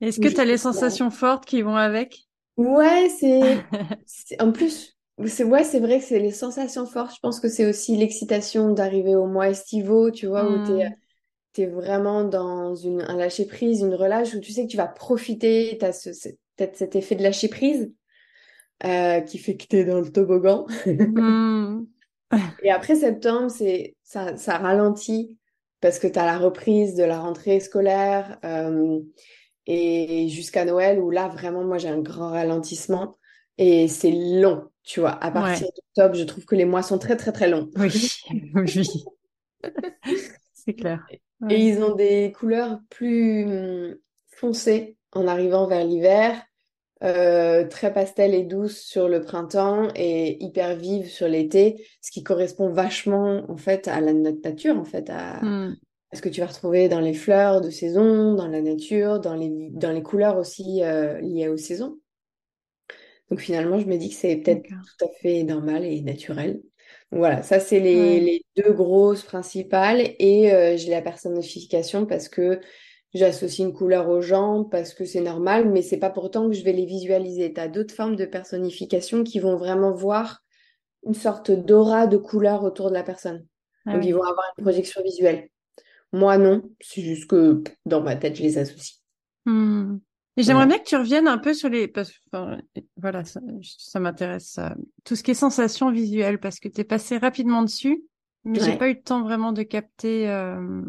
Est-ce 0.00 0.18
que 0.18 0.26
tu 0.26 0.40
as 0.40 0.44
les 0.44 0.58
sensations 0.58 1.08
fortes 1.08 1.44
qui 1.46 1.62
vont 1.62 1.76
avec? 1.76 2.26
Ouais, 2.56 3.08
c'est, 4.06 4.40
en 4.40 4.50
plus, 4.52 4.96
c'est 5.26 5.44
ouais, 5.44 5.62
c'est 5.64 5.78
vrai 5.80 5.98
que 6.00 6.04
c'est 6.04 6.18
les 6.18 6.32
sensations 6.32 6.86
fortes. 6.86 7.14
Je 7.14 7.20
pense 7.20 7.38
que 7.40 7.48
c'est 7.48 7.66
aussi 7.68 7.96
l'excitation 7.96 8.72
d'arriver 8.72 9.14
au 9.14 9.26
mois 9.26 9.48
estivaux, 9.50 10.10
tu 10.10 10.26
vois, 10.26 10.48
où 10.50 10.58
t'es, 10.58 10.80
Mhm. 10.80 10.96
t'es 11.52 11.66
vraiment 11.66 12.24
dans 12.24 12.74
une, 12.76 13.02
un 13.02 13.16
lâcher 13.16 13.46
prise, 13.46 13.80
une 13.82 13.94
relâche 13.94 14.34
où 14.34 14.40
tu 14.40 14.52
sais 14.52 14.64
que 14.66 14.70
tu 14.72 14.76
vas 14.78 14.88
profiter, 14.88 15.76
t'as 15.80 15.92
ce, 15.92 16.12
cet 16.14 16.96
effet 16.96 17.16
de 17.16 17.22
lâcher 17.24 17.48
prise 17.48 17.92
euh, 18.84 19.20
qui 19.20 19.38
fait 19.38 19.56
que 19.56 19.66
t'es 19.66 19.84
dans 19.84 20.00
le 20.00 20.10
toboggan. 20.12 20.66
Mhm. 20.98 21.86
Et 22.62 22.70
après 22.70 22.96
septembre, 22.96 23.50
c'est 23.50 23.96
ça, 24.02 24.36
ça 24.36 24.58
ralentit 24.58 25.38
parce 25.80 25.98
que 25.98 26.06
tu 26.08 26.18
as 26.18 26.26
la 26.26 26.38
reprise 26.38 26.94
de 26.96 27.04
la 27.04 27.20
rentrée 27.20 27.60
scolaire 27.60 28.38
euh, 28.44 29.00
et 29.66 30.28
jusqu'à 30.28 30.64
Noël 30.64 31.00
où 31.00 31.10
là 31.10 31.28
vraiment 31.28 31.64
moi 31.64 31.78
j'ai 31.78 31.88
un 31.88 32.00
grand 32.00 32.30
ralentissement 32.32 33.16
et 33.58 33.88
c'est 33.88 34.12
long, 34.12 34.70
tu 34.84 35.00
vois. 35.00 35.12
À 35.24 35.30
partir 35.32 35.66
Ouais, 35.66 35.72
d'octobre, 35.76 36.14
je 36.16 36.24
trouve 36.24 36.44
que 36.46 36.56
les 36.56 36.64
mois 36.64 36.82
sont 36.82 36.98
très 36.98 37.16
très 37.16 37.32
très 37.32 37.48
longs. 37.50 37.70
oui, 37.76 38.10
oui, 38.54 39.04
c'est 40.52 40.74
clair. 40.74 41.12
Et 41.48 41.66
ils 41.68 41.82
ont 41.82 41.94
des 41.94 42.32
couleurs 42.32 42.80
plus 42.90 43.44
hum, 43.44 43.96
foncées 44.28 44.96
en 45.12 45.26
arrivant 45.26 45.66
vers 45.66 45.84
l'hiver. 45.84 46.42
Euh, 47.04 47.66
très 47.68 47.92
pastel 47.92 48.34
et 48.34 48.42
douce 48.44 48.78
sur 48.80 49.08
le 49.08 49.20
printemps 49.22 49.88
et 49.96 50.42
hyper 50.44 50.76
vive 50.76 51.08
sur 51.08 51.28
l'été, 51.28 51.86
ce 52.02 52.10
qui 52.10 52.22
correspond 52.22 52.70
vachement 52.70 53.44
en 53.50 53.56
fait 53.56 53.88
à 53.88 54.00
la, 54.00 54.12
notre 54.12 54.40
nature, 54.42 54.76
en 54.78 54.84
fait, 54.84 55.10
à, 55.10 55.38
à 56.12 56.16
ce 56.16 56.22
que 56.22 56.28
tu 56.30 56.40
vas 56.40 56.46
retrouver 56.48 56.88
dans 56.88 57.00
les 57.00 57.14
fleurs 57.14 57.60
de 57.60 57.70
saison, 57.70 58.34
dans 58.34 58.48
la 58.48 58.62
nature, 58.62 59.20
dans 59.20 59.34
les, 59.36 59.70
dans 59.72 59.92
les 59.92 60.02
couleurs 60.02 60.38
aussi 60.38 60.82
euh, 60.82 61.20
liées 61.20 61.48
aux 61.48 61.56
saisons. 61.58 61.98
Donc 63.30 63.40
finalement, 63.40 63.78
je 63.78 63.86
me 63.86 63.96
dis 63.98 64.08
que 64.10 64.14
c'est 64.14 64.36
peut-être 64.36 64.64
tout 64.98 65.04
à 65.04 65.08
fait 65.20 65.42
normal 65.42 65.84
et 65.84 66.00
naturel. 66.00 66.54
Donc 67.12 67.20
voilà, 67.20 67.42
ça 67.42 67.60
c'est 67.60 67.80
les, 67.80 68.20
Ouais. 68.20 68.20
les 68.20 68.44
deux 68.56 68.72
grosses 68.72 69.22
principales 69.22 70.00
et 70.18 70.52
euh, 70.52 70.76
j'ai 70.76 70.90
la 70.90 71.02
personnification 71.02 72.06
parce 72.06 72.28
que 72.28 72.60
j'associe 73.14 73.66
une 73.66 73.74
couleur 73.74 74.08
aux 74.08 74.20
gens, 74.20 74.64
parce 74.64 74.94
que 74.94 75.04
c'est 75.04 75.20
normal, 75.20 75.70
mais 75.70 75.82
c'est 75.82 75.98
pas 75.98 76.10
pourtant 76.10 76.48
que 76.48 76.54
je 76.54 76.62
vais 76.64 76.72
les 76.72 76.86
visualiser. 76.86 77.52
Tu 77.52 77.60
as 77.60 77.68
d'autres 77.68 77.94
formes 77.94 78.16
de 78.16 78.26
personnification 78.26 79.24
qui 79.24 79.40
vont 79.40 79.56
vraiment 79.56 79.92
voir 79.92 80.42
une 81.06 81.14
sorte 81.14 81.50
d'aura 81.50 82.06
de 82.06 82.16
couleur 82.16 82.64
autour 82.64 82.88
de 82.90 82.94
la 82.94 83.02
personne. 83.02 83.46
Ah 83.86 83.94
Donc 83.94 84.04
ils 84.04 84.12
vont 84.12 84.22
avoir 84.22 84.44
une 84.58 84.64
projection 84.64 85.02
visuelle. 85.02 85.48
Moi 86.12 86.38
non, 86.38 86.62
c'est 86.80 87.02
juste 87.02 87.28
que 87.28 87.62
dans 87.86 88.02
ma 88.02 88.16
tête 88.16 88.36
je 88.36 88.42
les 88.42 88.58
associe. 88.58 88.98
Hmm. 89.46 89.98
Et 90.36 90.42
j'aimerais 90.42 90.66
bien 90.66 90.78
que 90.78 90.84
tu 90.84 90.96
reviennes 90.96 91.26
un 91.26 91.38
peu 91.38 91.52
sur 91.52 91.68
les, 91.68 91.88
parce 91.88 92.10
que, 92.12 92.18
enfin, 92.32 92.58
voilà, 92.96 93.24
ça, 93.24 93.40
ça 93.62 93.98
m'intéresse, 93.98 94.60
tout 95.04 95.16
ce 95.16 95.22
qui 95.24 95.32
est 95.32 95.34
sensation 95.34 95.90
visuelle, 95.90 96.38
parce 96.38 96.60
que 96.60 96.68
tu 96.68 96.80
es 96.80 96.84
passé 96.84 97.18
rapidement 97.18 97.62
dessus, 97.62 98.04
mais 98.44 98.60
j'ai 98.60 98.70
Ouais. 98.70 98.78
pas 98.78 98.88
eu 98.88 98.94
le 98.94 99.02
temps 99.02 99.22
vraiment 99.22 99.50
de 99.50 99.64
capter, 99.64 100.28
euh, 100.30 100.82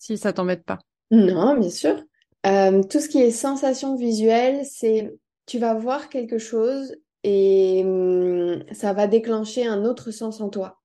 si 0.00 0.18
ça 0.18 0.32
t'embête 0.32 0.64
pas. 0.64 0.78
Non, 1.10 1.56
bien 1.58 1.70
sûr. 1.70 2.02
Euh, 2.46 2.82
tout 2.82 3.00
ce 3.00 3.08
qui 3.08 3.18
est 3.20 3.30
sensation 3.30 3.96
visuelle, 3.96 4.64
c'est 4.64 5.14
tu 5.46 5.58
vas 5.58 5.74
voir 5.74 6.08
quelque 6.08 6.38
chose 6.38 6.94
et 7.24 7.82
hum, 7.84 8.62
ça 8.72 8.92
va 8.92 9.06
déclencher 9.06 9.66
un 9.66 9.84
autre 9.84 10.10
sens 10.10 10.40
en 10.40 10.48
toi. 10.50 10.78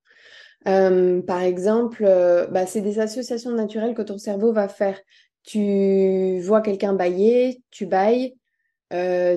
Euh, 0.68 1.22
par 1.24 1.42
exemple, 1.42 2.06
euh, 2.06 2.48
bah, 2.48 2.66
c'est 2.68 2.82
des 2.82 3.00
associations 3.00 3.52
naturelles 3.52 3.96
que 3.96 4.04
ton 4.04 4.18
cerveau 4.20 4.54
va 4.54 4.68
faire. 4.70 5.00
Tu 5.44 6.40
vois 6.42 6.62
quelqu'un 6.62 6.94
bailler, 6.94 7.64
tu 7.72 7.86
bailles. 7.88 8.36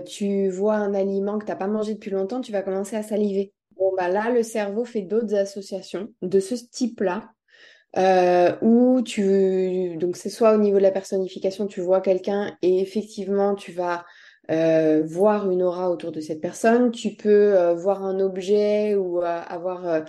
Tu 0.06 0.48
vois 0.50 0.76
un 0.76 0.94
aliment 0.94 1.38
que 1.38 1.44
tu 1.46 1.50
n'as 1.50 1.56
pas 1.56 1.66
mangé 1.68 1.94
depuis 1.94 2.10
longtemps, 2.10 2.40
tu 2.40 2.52
vas 2.52 2.62
commencer 2.62 2.96
à 2.96 3.02
saliver. 3.02 3.52
Bon, 3.76 3.92
bah 3.96 4.08
là, 4.08 4.30
le 4.30 4.42
cerveau 4.42 4.84
fait 4.84 5.02
d'autres 5.02 5.34
associations 5.34 6.08
de 6.22 6.40
ce 6.40 6.54
type-là. 6.54 7.30
Euh, 7.96 8.54
où 8.60 9.00
tu 9.02 9.96
donc 9.96 10.16
c'est 10.16 10.28
soit 10.28 10.54
au 10.54 10.58
niveau 10.58 10.76
de 10.76 10.82
la 10.82 10.90
personnification 10.90 11.66
tu 11.66 11.80
vois 11.80 12.02
quelqu'un 12.02 12.54
et 12.60 12.80
effectivement 12.80 13.54
tu 13.54 13.72
vas 13.72 14.04
euh, 14.50 15.02
voir 15.06 15.50
une 15.50 15.62
aura 15.62 15.90
autour 15.90 16.12
de 16.12 16.20
cette 16.20 16.42
personne 16.42 16.90
tu 16.90 17.16
peux 17.16 17.56
euh, 17.58 17.74
voir 17.74 18.04
un 18.04 18.20
objet 18.20 18.94
ou 18.96 19.20
euh, 19.22 19.24
avoir 19.48 19.86
euh, 19.88 20.00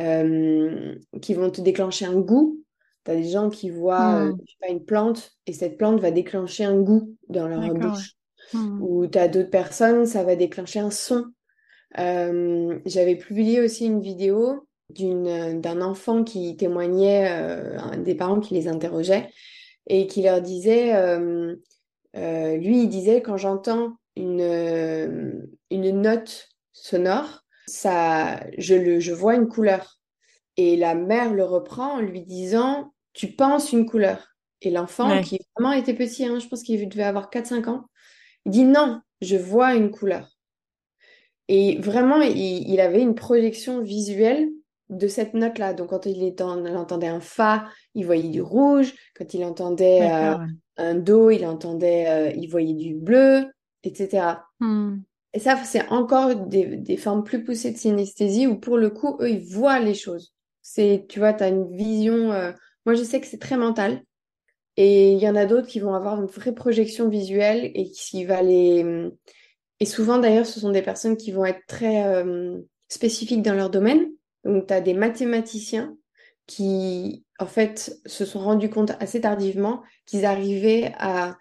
euh, 0.00 0.96
qui 1.22 1.34
vont 1.34 1.50
te 1.50 1.60
déclencher 1.60 2.04
un 2.06 2.18
goût 2.20 2.60
tu 3.04 3.12
as 3.12 3.14
des 3.16 3.28
gens 3.30 3.48
qui 3.48 3.70
voient 3.70 4.24
euh, 4.26 4.32
Hmm. 4.32 4.38
je 4.44 4.50
sais 4.52 4.56
pas, 4.60 4.68
une 4.72 4.84
plante 4.84 5.30
et 5.46 5.52
cette 5.52 5.78
plante 5.78 6.00
va 6.00 6.10
déclencher 6.10 6.64
un 6.64 6.80
goût 6.80 7.14
dans 7.28 7.46
leur 7.46 7.68
ouais. 7.68 7.74
bouche 7.74 8.14
Hmm. 8.52 8.80
ou 8.80 9.06
tu 9.06 9.18
as 9.18 9.28
d'autres 9.28 9.50
personnes 9.50 10.06
ça 10.06 10.24
va 10.24 10.36
déclencher 10.36 10.80
un 10.80 10.90
son 10.90 11.26
euh, 11.98 12.78
j'avais 12.86 13.16
publié 13.16 13.60
aussi 13.60 13.86
une 13.86 14.00
vidéo 14.00 14.65
d'un 14.90 15.80
enfant 15.82 16.24
qui 16.24 16.56
témoignait, 16.56 17.28
euh, 17.30 17.96
des 17.96 18.14
parents 18.14 18.40
qui 18.40 18.54
les 18.54 18.68
interrogeait 18.68 19.28
et 19.88 20.06
qui 20.06 20.22
leur 20.22 20.40
disait, 20.42 20.94
euh, 20.94 21.56
euh, 22.16 22.56
lui, 22.56 22.82
il 22.84 22.88
disait, 22.88 23.22
quand 23.22 23.36
j'entends 23.36 23.98
une, 24.16 24.40
euh, 24.40 25.32
une 25.70 26.02
note 26.02 26.48
sonore, 26.72 27.44
ça, 27.66 28.40
je, 28.58 28.74
le, 28.74 29.00
je 29.00 29.12
vois 29.12 29.34
une 29.36 29.48
couleur. 29.48 29.98
Et 30.56 30.76
la 30.76 30.94
mère 30.94 31.32
le 31.34 31.44
reprend 31.44 31.94
en 31.94 32.00
lui 32.00 32.22
disant, 32.22 32.92
tu 33.12 33.28
penses 33.28 33.72
une 33.72 33.86
couleur. 33.86 34.28
Et 34.62 34.70
l'enfant, 34.70 35.18
Ouais. 35.18 35.20
qui 35.20 35.38
vraiment 35.56 35.72
était 35.72 35.94
petit, 35.94 36.24
hein, 36.26 36.38
je 36.38 36.48
pense 36.48 36.62
qu'il 36.62 36.88
devait 36.88 37.02
avoir 37.04 37.30
4-5 37.30 37.68
ans, 37.68 37.86
il 38.46 38.52
dit, 38.52 38.64
non, 38.64 39.00
je 39.22 39.36
vois 39.36 39.74
une 39.74 39.90
couleur. 39.90 40.36
Et 41.48 41.78
vraiment, 41.78 42.20
il, 42.20 42.68
il 42.68 42.80
avait 42.80 43.00
une 43.02 43.14
projection 43.14 43.80
visuelle 43.82 44.48
de 44.88 45.08
cette 45.08 45.34
note-là. 45.34 45.74
Donc, 45.74 45.90
quand 45.90 46.06
il, 46.06 46.34
entendait 46.76 47.08
un 47.08 47.20
Fa, 47.20 47.66
il 47.94 48.06
voyait 48.06 48.28
du 48.28 48.40
rouge. 48.40 48.94
Quand 49.16 49.34
il 49.34 49.44
entendait 49.44 50.10
euh, 50.10 50.36
un 50.76 50.94
Do, 50.94 51.30
il 51.30 51.44
entendait, 51.46 52.08
euh, 52.08 52.32
il 52.36 52.48
voyait 52.48 52.74
du 52.74 52.94
bleu, 52.94 53.46
etc. 53.82 54.38
Hmm. 54.60 54.98
Et 55.32 55.38
ça, 55.38 55.56
c'est 55.64 55.88
encore 55.88 56.34
des, 56.34 56.76
des 56.76 56.96
formes 56.96 57.24
plus 57.24 57.44
poussées 57.44 57.72
de 57.72 57.76
synesthésie 57.76 58.46
où, 58.46 58.58
pour 58.58 58.78
le 58.78 58.90
coup, 58.90 59.16
eux, 59.20 59.30
ils 59.30 59.44
voient 59.44 59.80
les 59.80 59.94
choses. 59.94 60.32
C'est, 60.62 61.06
tu 61.08 61.18
vois, 61.18 61.32
tu 61.32 61.44
as 61.44 61.48
une 61.48 61.74
vision. 61.76 62.32
euh, 62.32 62.52
Moi, 62.86 62.94
je 62.94 63.02
sais 63.02 63.20
que 63.20 63.26
c'est 63.26 63.40
très 63.40 63.56
mental. 63.56 64.02
Et 64.76 65.12
il 65.12 65.18
y 65.18 65.28
en 65.28 65.36
a 65.36 65.46
d'autres 65.46 65.66
qui 65.66 65.80
vont 65.80 65.94
avoir 65.94 66.20
une 66.20 66.26
vraie 66.26 66.54
projection 66.54 67.08
visuelle 67.08 67.70
et 67.74 67.90
qui 67.90 68.24
va 68.24 68.42
les. 68.42 69.10
Et 69.80 69.86
souvent, 69.86 70.18
d'ailleurs, 70.18 70.44
ce 70.44 70.60
sont 70.60 70.70
des 70.70 70.82
personnes 70.82 71.16
qui 71.16 71.32
vont 71.32 71.46
être 71.46 71.64
très 71.66 72.22
spécifiques 72.88 73.40
dans 73.40 73.54
leur 73.54 73.70
domaine. 73.70 74.06
Donc, 74.46 74.68
tu 74.68 74.74
as 74.74 74.80
des 74.80 74.94
mathématiciens 74.94 75.96
qui, 76.46 77.24
en 77.38 77.46
fait, 77.46 77.98
se 78.06 78.24
sont 78.24 78.40
rendus 78.40 78.70
compte 78.70 78.92
assez 79.00 79.20
tardivement 79.20 79.82
qu'ils 80.06 80.24
arrivaient 80.24 80.92
à 80.98 81.36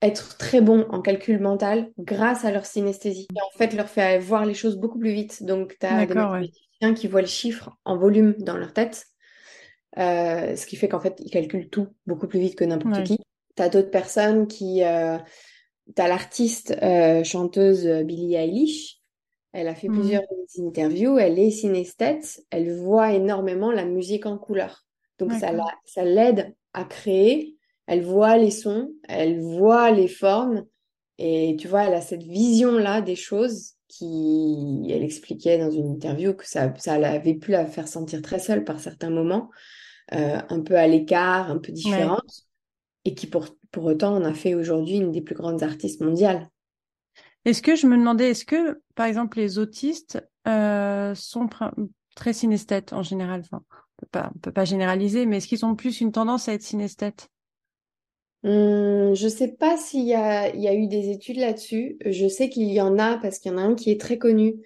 être 0.00 0.36
très 0.38 0.60
bons 0.60 0.86
en 0.90 1.02
calcul 1.02 1.40
mental 1.40 1.90
grâce 1.98 2.44
à 2.44 2.52
leur 2.52 2.64
synesthésie. 2.64 3.26
Et 3.34 3.42
en 3.42 3.58
fait, 3.58 3.74
leur 3.74 3.88
fait 3.88 4.18
voir 4.20 4.46
les 4.46 4.54
choses 4.54 4.76
beaucoup 4.76 4.98
plus 4.98 5.12
vite. 5.12 5.42
Donc, 5.42 5.76
tu 5.80 5.86
as 5.86 6.06
des 6.06 6.14
ouais. 6.14 6.14
mathématiciens 6.14 6.94
qui 6.94 7.08
voient 7.08 7.20
le 7.20 7.26
chiffre 7.26 7.76
en 7.84 7.96
volume 7.96 8.34
dans 8.38 8.56
leur 8.56 8.72
tête, 8.72 9.06
euh, 9.98 10.54
ce 10.54 10.66
qui 10.66 10.76
fait 10.76 10.88
qu'en 10.88 11.00
fait, 11.00 11.16
ils 11.18 11.30
calculent 11.30 11.68
tout 11.68 11.88
beaucoup 12.06 12.28
plus 12.28 12.38
vite 12.38 12.54
que 12.54 12.64
n'importe 12.64 12.98
Ouais. 12.98 13.02
qui. 13.02 13.18
Tu 13.56 13.62
as 13.62 13.68
d'autres 13.68 13.90
personnes 13.90 14.46
qui... 14.46 14.84
euh, 14.84 15.18
tu 15.96 16.02
as 16.02 16.06
l'artiste 16.06 16.76
euh, 16.82 17.24
chanteuse 17.24 17.86
euh, 17.86 18.04
Billie 18.04 18.34
Eilish. 18.34 18.97
Elle 19.52 19.68
a 19.68 19.74
fait 19.74 19.88
Hmm. 19.88 19.94
plusieurs 19.94 20.22
interviews. 20.58 21.18
Elle 21.18 21.38
est 21.38 21.50
synesthète. 21.50 22.40
Elle 22.50 22.72
voit 22.76 23.12
énormément 23.12 23.72
la 23.72 23.84
musique 23.84 24.26
en 24.26 24.38
couleur. 24.38 24.84
Donc, 25.18 25.32
ça 25.32 25.52
la- 25.52 26.04
l'aide 26.04 26.54
à 26.74 26.84
créer. 26.84 27.56
Elle 27.86 28.02
voit 28.02 28.36
les 28.36 28.50
sons, 28.50 28.92
elle 29.08 29.40
voit 29.40 29.90
les 29.90 30.08
formes. 30.08 30.66
Et 31.18 31.56
tu 31.58 31.66
vois, 31.68 31.84
elle 31.84 31.94
a 31.94 32.00
cette 32.00 32.22
vision-là 32.22 33.00
des 33.00 33.16
choses 33.16 33.72
qui, 33.88 34.86
elle 34.90 35.02
expliquait 35.02 35.58
dans 35.58 35.70
une 35.70 35.88
interview 35.92 36.34
que 36.34 36.46
ça, 36.46 36.72
ça 36.76 36.94
avait 36.94 37.34
pu 37.34 37.50
la 37.52 37.66
faire 37.66 37.88
sentir 37.88 38.22
très 38.22 38.38
seule 38.38 38.64
par 38.64 38.78
certains 38.80 39.10
moments, 39.10 39.50
euh, 40.14 40.38
un 40.48 40.60
peu 40.62 40.76
à 40.76 40.86
l'écart, 40.88 41.50
un 41.50 41.58
peu 41.58 41.72
Ouais. 41.84 42.08
différente, 42.08 42.44
et 43.04 43.14
qui 43.14 43.26
pour, 43.26 43.46
pour 43.72 43.84
autant 43.86 44.14
en 44.16 44.24
a 44.24 44.34
fait 44.34 44.54
aujourd'hui 44.54 44.96
une 44.98 45.12
des 45.12 45.22
plus 45.22 45.34
grandes 45.34 45.62
artistes 45.62 46.00
mondiales. 46.02 46.48
Est-ce 47.48 47.62
que 47.62 47.76
je 47.76 47.86
me 47.86 47.96
demandais, 47.96 48.32
est-ce 48.32 48.44
que, 48.44 48.82
par 48.94 49.06
exemple, 49.06 49.38
les 49.38 49.58
autistes 49.58 50.22
euh, 50.46 51.14
sont 51.14 51.48
très 52.14 52.34
synesthètes 52.34 52.92
en 52.92 53.02
général? 53.02 53.42
On 53.52 53.60
on 54.14 54.38
peut 54.42 54.52
pas 54.52 54.66
généraliser, 54.66 55.24
mais 55.24 55.38
est-ce 55.38 55.48
qu'ils 55.48 55.64
ont 55.64 55.74
plus 55.74 56.02
une 56.02 56.12
tendance 56.12 56.46
à 56.50 56.52
être 56.52 56.62
synesthètes? 56.62 57.30
Hum, 58.44 59.14
je 59.14 59.28
sais 59.28 59.48
pas 59.48 59.78
s'il 59.78 60.04
y 60.04 60.14
a, 60.14 60.74
eu 60.74 60.88
des 60.88 61.08
études 61.08 61.38
là-dessus. 61.38 61.96
Je 62.04 62.28
sais 62.28 62.50
qu'il 62.50 62.70
y 62.70 62.82
en 62.82 62.98
a 62.98 63.16
parce 63.16 63.38
qu'il 63.38 63.50
y 63.50 63.54
en 63.54 63.58
a 63.58 63.62
un 63.62 63.74
qui 63.74 63.90
est 63.90 64.00
très 64.00 64.18
connu, 64.18 64.56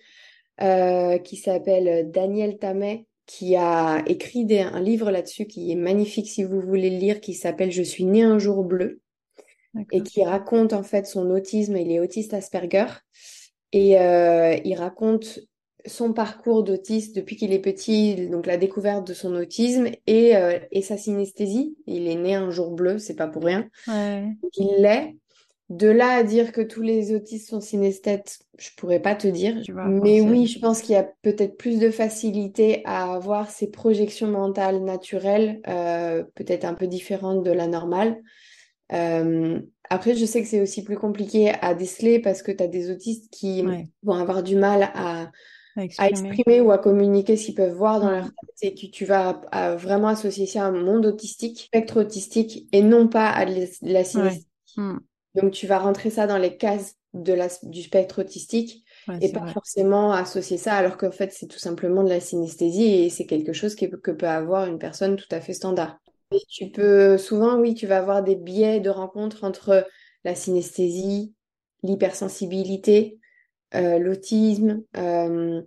euh, 0.61 1.19
qui 1.19 1.37
s'appelle 1.37 2.11
Daniel 2.11 2.59
Tammet, 2.59 3.07
qui 3.27 3.55
a 3.55 4.03
écrit 4.07 4.45
un 4.59 4.81
livre 4.81 5.13
là-dessus 5.13 5.47
qui 5.47 5.71
est 5.71 5.77
magnifique 5.77 6.29
si 6.29 6.43
vous 6.43 6.61
voulez 6.61 6.91
le 6.91 6.99
lire, 6.99 7.21
qui 7.21 7.35
s'appelle 7.35 7.71
Je 7.71 7.83
suis 7.85 8.07
né 8.07 8.25
un 8.25 8.41
jour 8.41 8.65
bleu 8.65 9.02
et 9.91 10.03
qui 10.03 10.25
raconte 10.25 10.73
en 10.73 10.83
fait 10.83 11.07
son 11.07 11.31
autisme. 11.31 11.77
Il 11.77 11.91
est 11.91 12.01
autiste 12.01 12.35
Asperger 12.35 12.87
et 13.73 13.99
euh, 13.99 14.57
il 14.65 14.75
raconte 14.75 15.41
son 15.87 16.13
parcours 16.13 16.63
d'autiste 16.63 17.17
depuis 17.17 17.37
qu'il 17.37 17.53
est 17.53 17.59
petit, 17.59 18.29
donc 18.29 18.47
la 18.47 18.57
découverte 18.57 19.07
de 19.07 19.15
son 19.15 19.35
autisme 19.35 19.89
et, 20.07 20.37
euh, 20.37 20.59
et 20.71 20.83
sa 20.83 20.97
synesthésie. 20.97 21.77
Il 21.87 22.09
est 22.09 22.15
né 22.15 22.35
un 22.35 22.51
jour 22.51 22.71
bleu, 22.71 22.99
c'est 22.99 23.17
pas 23.17 23.27
pour 23.27 23.45
rien. 23.45 23.69
Ouais. 23.89 24.29
Il 24.57 24.77
l'est. 24.79 25.17
De 25.71 25.89
là 25.89 26.11
à 26.11 26.23
dire 26.23 26.53
que 26.53 26.61
tous 26.61 26.83
les 26.83 27.15
autistes 27.15 27.49
sont 27.49 27.63
synesthètes, 27.63 28.41
je 28.59 28.69
pourrais 28.77 29.01
pas 29.01 29.15
te 29.15 29.27
dire. 29.27 29.59
Mais 29.89 30.21
oui, 30.21 30.47
je 30.47 30.59
pense 30.59 30.83
qu'il 30.83 30.93
y 30.93 30.99
a 30.99 31.09
peut-être 31.23 31.57
plus 31.57 31.79
de 31.79 31.91
facilité 31.91 32.83
à 32.85 33.15
avoir 33.15 33.51
ces 33.51 33.71
projections 33.71 34.27
mentales 34.27 34.85
naturelles, 34.85 35.63
euh, 35.69 36.25
peut-être 36.35 36.67
un 36.67 36.75
peu 36.75 36.87
différentes 36.87 37.43
de 37.43 37.53
la 37.53 37.69
normale. 37.69 38.21
Euh, 38.93 39.61
après, 39.91 40.15
je 40.15 40.25
sais 40.25 40.43
que 40.43 40.49
c'est 40.49 40.61
aussi 40.63 40.83
plus 40.85 40.97
compliqué 40.97 41.51
à 41.61 41.75
déceler 41.75 42.19
parce 42.19 42.43
que 42.43 42.53
tu 42.53 42.63
as 42.63 42.69
des 42.69 42.91
autistes 42.91 43.31
qui 43.31 43.63
Ouais. 43.63 43.89
vont 44.03 44.15
avoir 44.15 44.43
du 44.43 44.57
mal 44.57 44.85
à, 44.95 45.23
à 45.25 45.31
à 45.99 46.09
exprimer. 46.09 46.61
ou 46.61 46.71
à 46.71 46.79
communiquer 46.79 47.37
ce 47.37 47.47
qu'ils 47.47 47.55
peuvent 47.55 47.75
voir 47.75 48.01
dans 48.01 48.11
leur 48.11 48.27
tête 48.27 48.55
et 48.63 48.75
que 48.75 48.87
tu 48.87 49.05
vas 49.05 49.41
à- 49.51 49.75
vraiment 49.77 50.09
associer 50.09 50.47
ça 50.47 50.65
à 50.65 50.67
un 50.69 50.73
monde 50.73 51.07
autistique, 51.07 51.61
spectre 51.61 52.01
autistique, 52.01 52.69
et 52.73 52.83
non 52.83 53.09
pas 53.09 53.31
à 53.31 53.45
de 53.47 53.53
la, 53.53 53.61
Ouais. 53.61 54.05
synesthésie. 54.05 54.47
Hmm. 54.77 54.99
Donc, 55.35 55.53
tu 55.53 55.67
vas 55.67 55.79
rentrer 55.79 56.11
ça 56.11 56.27
dans 56.27 56.39
les 56.39 56.57
cases 56.57 56.95
de 57.15 57.33
la, 57.33 57.49
du 57.63 57.83
spectre 57.83 58.21
autistique 58.23 58.85
et 59.21 59.33
pas 59.33 59.47
forcément 59.49 60.13
associer 60.13 60.57
ça 60.59 60.75
alors 60.75 60.97
qu'en 60.97 61.11
fait, 61.11 61.33
c'est 61.33 61.47
tout 61.47 61.59
simplement 61.59 62.05
de 62.05 62.09
la 62.09 62.21
synesthésie 62.21 62.85
et 63.05 63.11
c'est 63.11 63.27
quelque 63.27 63.53
chose 63.53 63.75
que 63.75 63.87
peut 63.87 64.29
avoir 64.29 64.67
une 64.67 64.79
personne 64.79 65.17
tout 65.17 65.29
à 65.31 65.41
fait 65.41 65.53
standard. 65.55 65.99
Et 66.33 66.45
tu 66.49 66.71
peux, 66.71 67.19
souvent, 67.19 67.59
oui, 67.59 67.75
tu 67.75 67.87
vas 67.87 67.99
avoir 67.99 68.23
des 68.23 68.37
biais 68.37 68.81
de 68.81 68.91
rencontre 68.91 69.45
entre 69.45 69.87
la 70.25 70.35
synesthésie, 70.35 71.35
l'hypersensibilité, 71.83 73.19
euh, 73.75 73.99
l'autisme, 73.99 74.83
euh, 74.97 75.63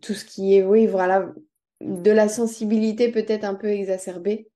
tout 0.00 0.14
ce 0.14 0.24
qui 0.24 0.56
est, 0.56 0.62
oui, 0.62 0.86
voilà, 0.86 1.32
de 1.80 2.10
la 2.10 2.28
sensibilité 2.28 3.10
peut-être 3.10 3.44
un 3.44 3.54
peu 3.54 3.68
exacerbée. 3.68 4.48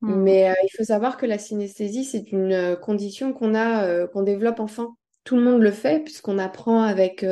Hmm. 0.00 0.22
Mais 0.22 0.50
euh, 0.50 0.54
il 0.64 0.70
faut 0.76 0.84
savoir 0.84 1.16
que 1.16 1.26
la 1.26 1.38
synesthésie, 1.38 2.04
c'est 2.04 2.32
une 2.32 2.76
condition 2.82 3.32
qu'on 3.32 3.54
a, 3.54 4.06
qu'on 4.08 4.22
développe 4.22 4.60
enfant. 4.60 4.96
Tout 5.24 5.36
le 5.36 5.42
monde 5.42 5.62
le 5.62 5.70
fait 5.70 6.02
puisqu'on 6.02 6.38
apprend 6.38 6.82
avec 6.82 7.24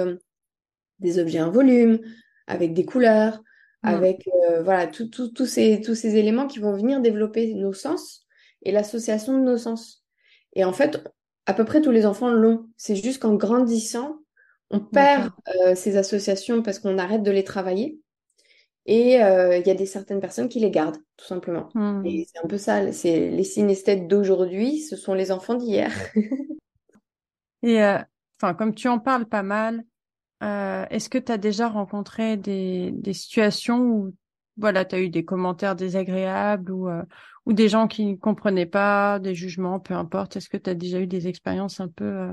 des 1.00 1.18
objets 1.18 1.42
en 1.42 1.50
volume, 1.50 1.98
avec 2.46 2.72
des 2.72 2.84
couleurs, 2.84 3.42
avec 3.82 4.28
voilà 4.62 4.86
tous 4.86 5.46
ces, 5.46 5.80
tous 5.80 5.94
ces 5.94 6.16
éléments 6.16 6.46
qui 6.46 6.60
vont 6.60 6.72
venir 6.72 7.00
développer 7.00 7.52
nos 7.54 7.72
sens 7.72 8.26
et 8.62 8.72
l'association 8.72 9.38
de 9.38 9.42
nos 9.42 9.58
sens. 9.58 10.04
Et 10.54 10.64
en 10.64 10.72
fait, 10.72 11.02
à 11.46 11.54
peu 11.54 11.64
près 11.64 11.80
tous 11.80 11.90
les 11.90 12.06
enfants 12.06 12.30
l'ont. 12.30 12.68
C'est 12.76 12.96
juste 12.96 13.22
qu'en 13.22 13.34
grandissant, 13.34 14.18
on 14.70 14.80
perd 14.80 15.30
euh, 15.64 15.74
ces 15.74 15.96
associations 15.96 16.62
parce 16.62 16.78
qu'on 16.78 16.98
arrête 16.98 17.22
de 17.22 17.30
les 17.30 17.44
travailler. 17.44 18.00
Et 18.86 19.22
euh, 19.22 19.58
il 19.58 19.66
y 19.66 19.70
a 19.70 19.74
des 19.74 19.86
certaines 19.86 20.20
personnes 20.20 20.48
qui 20.48 20.58
les 20.58 20.70
gardent, 20.70 20.98
tout 21.16 21.26
simplement. 21.26 21.68
Hmm. 21.74 22.04
Et 22.04 22.26
c'est 22.30 22.42
un 22.42 22.48
peu 22.48 22.58
ça, 22.58 22.90
c'est 22.92 23.30
les 23.30 23.44
synesthètes 23.44 24.08
d'aujourd'hui, 24.08 24.80
ce 24.80 24.96
sont 24.96 25.14
les 25.14 25.30
enfants 25.30 25.54
d'hier. 25.54 25.92
et 27.62 27.82
euh, 27.82 27.98
enfin, 28.40 28.54
comme 28.54 28.74
tu 28.74 28.88
en 28.88 28.98
parles 28.98 29.26
pas 29.26 29.44
mal, 29.44 29.84
est-ce 30.42 31.08
que 31.08 31.18
tu 31.18 31.32
as 31.32 31.38
déjà 31.38 31.68
rencontré 31.68 32.36
des, 32.36 32.92
situations 33.12 33.80
où 33.80 34.14
voilà, 34.56 34.84
tu 34.84 34.94
as 34.96 35.00
eu 35.00 35.08
des 35.08 35.24
commentaires 35.24 35.76
désagréables 35.76 36.70
ou, 36.72 36.88
ou 37.46 37.52
des 37.52 37.68
gens 37.68 37.88
qui 37.88 38.06
ne 38.06 38.16
comprenaient 38.16 38.66
pas, 38.66 39.18
des 39.18 39.34
jugements, 39.34 39.80
peu 39.80 39.94
importe. 39.94 40.36
Est-ce 40.36 40.48
que 40.48 40.56
tu 40.56 40.70
as 40.70 40.74
déjà 40.74 41.00
eu 41.00 41.06
des 41.06 41.28
expériences 41.28 41.80
un 41.80 41.88
peu 41.88 42.28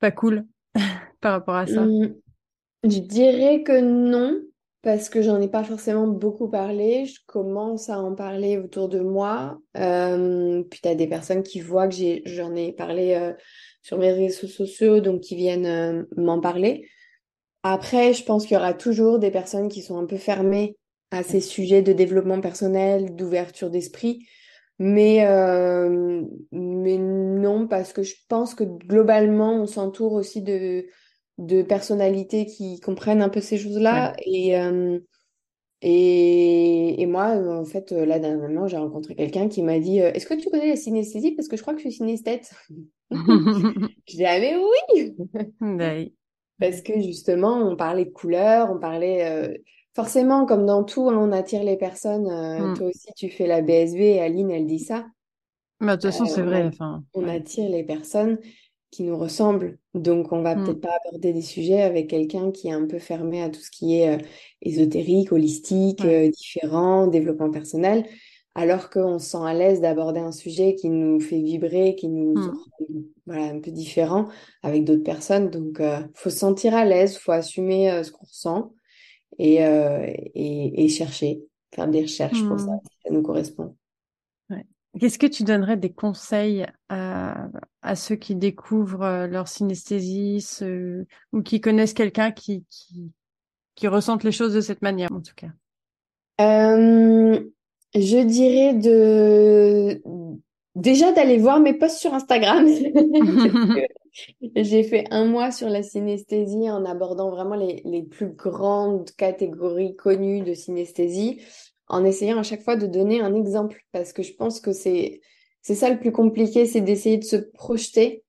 pas 0.00 0.10
cool 0.10 0.46
par 1.20 1.32
rapport 1.32 1.56
à 1.56 1.66
ça? 1.66 1.84
Mmh, 1.84 2.14
Je 2.84 2.98
dirais 2.98 3.62
que 3.62 3.80
non, 3.80 4.40
parce 4.84 5.08
que 5.08 5.22
j'en 5.22 5.40
ai 5.40 5.48
pas 5.48 5.64
forcément 5.64 6.06
beaucoup 6.06 6.48
parlé. 6.48 7.06
Je 7.06 7.18
commence 7.26 7.88
à 7.88 7.98
en 7.98 8.14
parler 8.14 8.58
autour 8.58 8.88
de 8.88 9.00
moi. 9.00 9.58
Euh, 9.76 10.62
puis 10.64 10.80
tu 10.82 10.88
as 10.88 10.94
des 10.94 11.06
personnes 11.06 11.42
qui 11.42 11.60
voient 11.60 11.88
que 11.88 11.94
j'en 12.26 12.54
ai, 12.54 12.72
parlé 12.72 13.14
euh, 13.14 13.32
sur 13.82 13.98
mes 13.98 14.12
réseaux 14.12 14.46
sociaux, 14.46 15.00
donc 15.00 15.22
qui 15.22 15.36
viennent 15.36 15.66
euh, 15.66 16.02
m'en 16.16 16.40
parler. 16.40 16.88
Après, 17.64 18.12
je 18.12 18.22
pense 18.24 18.44
qu'il 18.44 18.54
y 18.54 18.58
aura 18.58 18.74
toujours 18.74 19.18
des 19.18 19.30
personnes 19.30 19.68
qui 19.68 19.80
sont 19.80 19.98
un 19.98 20.04
peu 20.04 20.18
fermées 20.18 20.76
à 21.10 21.22
ces 21.22 21.40
sujets 21.40 21.80
de 21.80 21.94
développement 21.94 22.40
personnel, 22.40 23.16
d'ouverture 23.16 23.70
d'esprit. 23.70 24.26
Mais, 24.78 25.26
euh, 25.26 26.22
mais 26.52 26.98
non, 26.98 27.66
parce 27.66 27.94
que 27.94 28.02
je 28.02 28.16
pense 28.28 28.54
que 28.54 28.64
globalement, 28.64 29.54
on 29.62 29.66
s'entoure 29.66 30.12
aussi 30.12 30.42
de, 30.42 30.84
de 31.38 31.62
personnalités 31.62 32.44
qui 32.44 32.80
comprennent 32.80 33.22
un 33.22 33.30
peu 33.30 33.40
ces 33.40 33.56
choses-là. 33.56 34.12
Et, 34.26 34.58
euh, 34.58 34.98
et, 35.80 37.00
et, 37.00 37.06
moi, 37.06 37.36
en 37.60 37.64
fait, 37.64 37.92
là, 37.92 38.18
dernièrement, 38.18 38.68
j'ai 38.68 38.76
rencontré 38.76 39.14
quelqu'un 39.14 39.48
qui 39.48 39.62
m'a 39.62 39.78
dit 39.78 40.02
euh, 40.02 40.12
Est-ce 40.12 40.26
que 40.26 40.34
tu 40.34 40.50
connais 40.50 40.68
la 40.68 40.76
synesthésie? 40.76 41.32
Parce 41.32 41.48
que 41.48 41.56
je 41.56 41.62
crois 41.62 41.72
que 41.72 41.80
je 41.80 41.88
suis 41.88 41.96
synesthète. 41.98 42.52
je 43.10 44.16
dis 44.16 44.24
Ah, 44.26 44.38
mais 44.38 44.54
oui 44.56 46.14
Parce 46.60 46.82
que 46.82 46.94
justement, 47.00 47.58
on 47.58 47.76
parlait 47.76 48.04
de 48.04 48.10
couleurs, 48.10 48.70
on 48.70 48.78
parlait 48.78 49.58
forcément, 49.94 50.44
comme 50.44 50.66
dans 50.66 50.84
tout, 50.84 51.08
hein, 51.08 51.16
on 51.18 51.32
attire 51.32 51.62
les 51.62 51.76
personnes. 51.76 52.26
Euh, 52.28 52.70
mm. 52.70 52.76
Toi 52.76 52.86
aussi, 52.88 53.08
tu 53.16 53.30
fais 53.30 53.46
la 53.46 53.62
BSV 53.62 54.20
Aline, 54.20 54.50
elle 54.50 54.66
dit 54.66 54.80
ça. 54.80 55.06
Bah, 55.80 55.96
de 55.96 56.02
toute 56.02 56.10
façon, 56.10 56.26
c'est 56.26 56.40
euh, 56.40 56.44
vrai. 56.44 56.70
On 57.14 57.28
attire 57.28 57.68
les 57.68 57.84
personnes 57.84 58.38
qui 58.90 59.02
nous 59.02 59.16
ressemblent. 59.16 59.78
Donc, 59.94 60.32
on 60.32 60.42
va 60.42 60.56
mm. 60.56 60.64
peut-être 60.64 60.80
pas 60.80 60.96
aborder 61.06 61.32
des 61.32 61.42
sujets 61.42 61.82
avec 61.82 62.10
quelqu'un 62.10 62.50
qui 62.50 62.68
est 62.68 62.72
un 62.72 62.86
peu 62.86 62.98
fermé 62.98 63.42
à 63.42 63.48
tout 63.48 63.60
ce 63.60 63.70
qui 63.70 63.98
est 63.98 64.16
euh, 64.16 64.22
ésotérique, 64.62 65.32
holistique, 65.32 66.04
différent, 66.04 67.06
développement 67.06 67.50
personnel, 67.50 68.04
alors 68.54 68.90
qu'on 68.90 69.18
se 69.18 69.30
sent 69.30 69.44
à 69.44 69.54
l'aise 69.54 69.80
d'aborder 69.80 70.20
un 70.20 70.32
sujet 70.32 70.74
qui 70.74 70.88
nous 70.88 71.20
fait 71.20 71.40
vibrer, 71.40 71.96
qui 71.96 72.08
nous 72.08 72.34
mm. 72.34 72.64
voilà, 73.26 73.44
un 73.46 73.60
peu 73.60 73.70
différent 73.70 74.28
avec 74.62 74.84
d'autres 74.84 75.02
personnes. 75.02 75.50
Donc, 75.50 75.78
il 75.80 76.10
faut 76.14 76.30
se 76.30 76.38
sentir 76.38 76.74
à 76.74 76.84
l'aise, 76.84 77.14
il 77.14 77.18
faut 77.18 77.32
assumer 77.32 78.02
ce 78.04 78.12
qu'on 78.12 78.26
ressent 78.26 78.72
et, 79.38 79.64
euh, 79.64 80.06
et, 80.06 80.84
et, 80.84 80.88
chercher, 80.88 81.42
faire 81.74 81.88
des 81.88 82.02
recherches 82.02 82.42
pour 82.44 82.58
ça, 82.58 82.66
hmm. 82.66 82.80
si 82.84 82.96
ça 83.04 83.10
nous 83.12 83.22
correspond. 83.22 83.76
Ouais. 84.50 84.64
Qu'est-ce 84.98 85.18
que 85.18 85.26
tu 85.26 85.42
donnerais 85.44 85.76
des 85.76 85.92
conseils 85.92 86.66
à, 86.88 87.48
à 87.82 87.96
ceux 87.96 88.16
qui 88.16 88.36
découvrent 88.36 89.02
euh, 89.02 89.26
leur 89.26 89.48
synesthésie 89.48 90.44
ou 91.32 91.42
qui 91.42 91.60
connaissent 91.60 91.94
quelqu'un 91.94 92.30
qui, 92.30 92.64
qui, 92.70 93.12
qui 93.74 93.88
ressentent 93.88 94.24
les 94.24 94.32
choses 94.32 94.54
de 94.54 94.60
cette 94.60 94.82
manière, 94.82 95.12
en 95.12 95.20
tout 95.20 95.34
cas? 95.34 95.50
Euh, 96.40 97.40
Je 97.94 98.24
dirais 98.24 98.74
de 98.74 100.02
déjà 100.74 101.12
d'aller 101.12 101.38
voir 101.38 101.60
mes 101.60 101.74
posts 101.74 101.98
sur 101.98 102.12
Instagram. 102.14 102.66
J'ai 104.56 104.82
fait 104.84 105.04
un 105.10 105.24
mois 105.24 105.50
sur 105.50 105.68
la 105.68 105.82
synesthésie 105.82 106.70
en 106.70 106.84
abordant 106.84 107.30
vraiment 107.30 107.56
les, 107.56 107.82
les, 107.84 108.02
plus 108.02 108.28
grandes 108.28 109.10
catégories 109.12 109.96
connues 109.96 110.42
de 110.42 110.54
synesthésie, 110.54 111.40
en 111.88 112.04
essayant 112.04 112.38
à 112.38 112.44
chaque 112.44 112.62
fois 112.62 112.76
de 112.76 112.86
donner 112.86 113.20
un 113.20 113.34
exemple, 113.34 113.84
parce 113.92 114.12
que 114.12 114.22
je 114.22 114.34
pense 114.34 114.60
que 114.60 114.72
c'est 114.72 115.20
c'est 115.62 115.74
ça 115.74 115.88
le 115.88 115.98
plus 115.98 116.12
compliqué, 116.12 116.66
c'est 116.66 116.82
d'essayer 116.82 117.16
de 117.16 117.24
se 117.24 117.36
projeter 117.36 118.22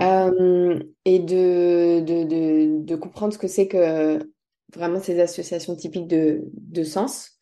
euh, 0.00 0.78
et 1.04 1.18
de, 1.18 2.00
de, 2.00 2.24
de, 2.24 2.84
de, 2.84 2.96
comprendre 2.96 3.32
ce 3.32 3.38
que 3.38 3.48
c'est 3.48 3.66
que 3.66 4.18
vraiment 4.74 5.00
ces 5.00 5.18
associations 5.18 5.74
typiques 5.74 6.06
de, 6.06 6.44
de 6.54 6.82
sens. 6.84 7.38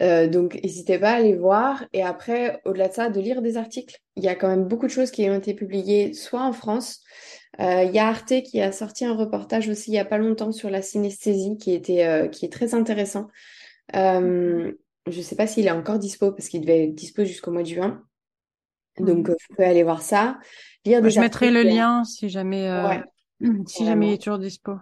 Euh, 0.00 0.28
donc, 0.28 0.58
n'hésitez 0.62 0.98
pas 0.98 1.10
à 1.10 1.14
aller 1.16 1.34
voir. 1.34 1.84
Et 1.92 2.02
après, 2.02 2.60
au-delà 2.64 2.88
de 2.88 2.92
ça, 2.92 3.08
de 3.10 3.20
lire 3.20 3.42
des 3.42 3.56
articles. 3.56 3.96
Il 4.16 4.22
y 4.22 4.28
a 4.28 4.34
quand 4.34 4.48
même 4.48 4.64
beaucoup 4.64 4.86
de 4.86 4.92
choses 4.92 5.10
qui 5.10 5.28
ont 5.28 5.34
été 5.34 5.54
publiées, 5.54 6.12
soit 6.12 6.42
en 6.42 6.52
France. 6.52 7.02
Euh, 7.60 7.84
il 7.84 7.94
y 7.94 7.98
a 7.98 8.06
Arte 8.06 8.42
qui 8.42 8.60
a 8.60 8.72
sorti 8.72 9.04
un 9.04 9.14
reportage 9.14 9.68
aussi 9.68 9.90
il 9.90 9.94
y 9.94 9.98
a 9.98 10.04
pas 10.04 10.18
longtemps 10.18 10.52
sur 10.52 10.70
la 10.70 10.82
synesthésie 10.82 11.56
qui 11.56 11.72
était 11.72 12.04
euh, 12.04 12.28
qui 12.28 12.44
est 12.44 12.52
très 12.52 12.74
intéressant. 12.74 13.28
je 13.94 14.70
ne 15.06 15.22
sais 15.22 15.34
pas 15.34 15.46
s'il 15.46 15.66
est 15.66 15.72
encore 15.72 15.98
dispo 15.98 16.30
parce 16.30 16.48
qu'il 16.48 16.60
devait 16.60 16.84
être 16.84 16.94
dispo 16.94 17.24
jusqu'au 17.24 17.50
mois 17.50 17.62
de 17.62 17.68
juin. 17.68 18.02
Donc, 19.00 19.28
vous 19.28 19.36
pouvez 19.50 19.66
aller 19.66 19.82
voir 19.82 20.02
ça. 20.02 20.38
Lire 20.84 21.00
des 21.02 21.10
je 21.10 21.20
mettrai 21.20 21.50
le 21.50 21.62
lien 21.62 22.04
si 22.04 22.28
jamais, 22.28 22.68
si 23.66 23.84
jamais 23.84 24.08
il 24.08 24.12
est 24.14 24.18
toujours 24.18 24.38
dispo. 24.38 24.72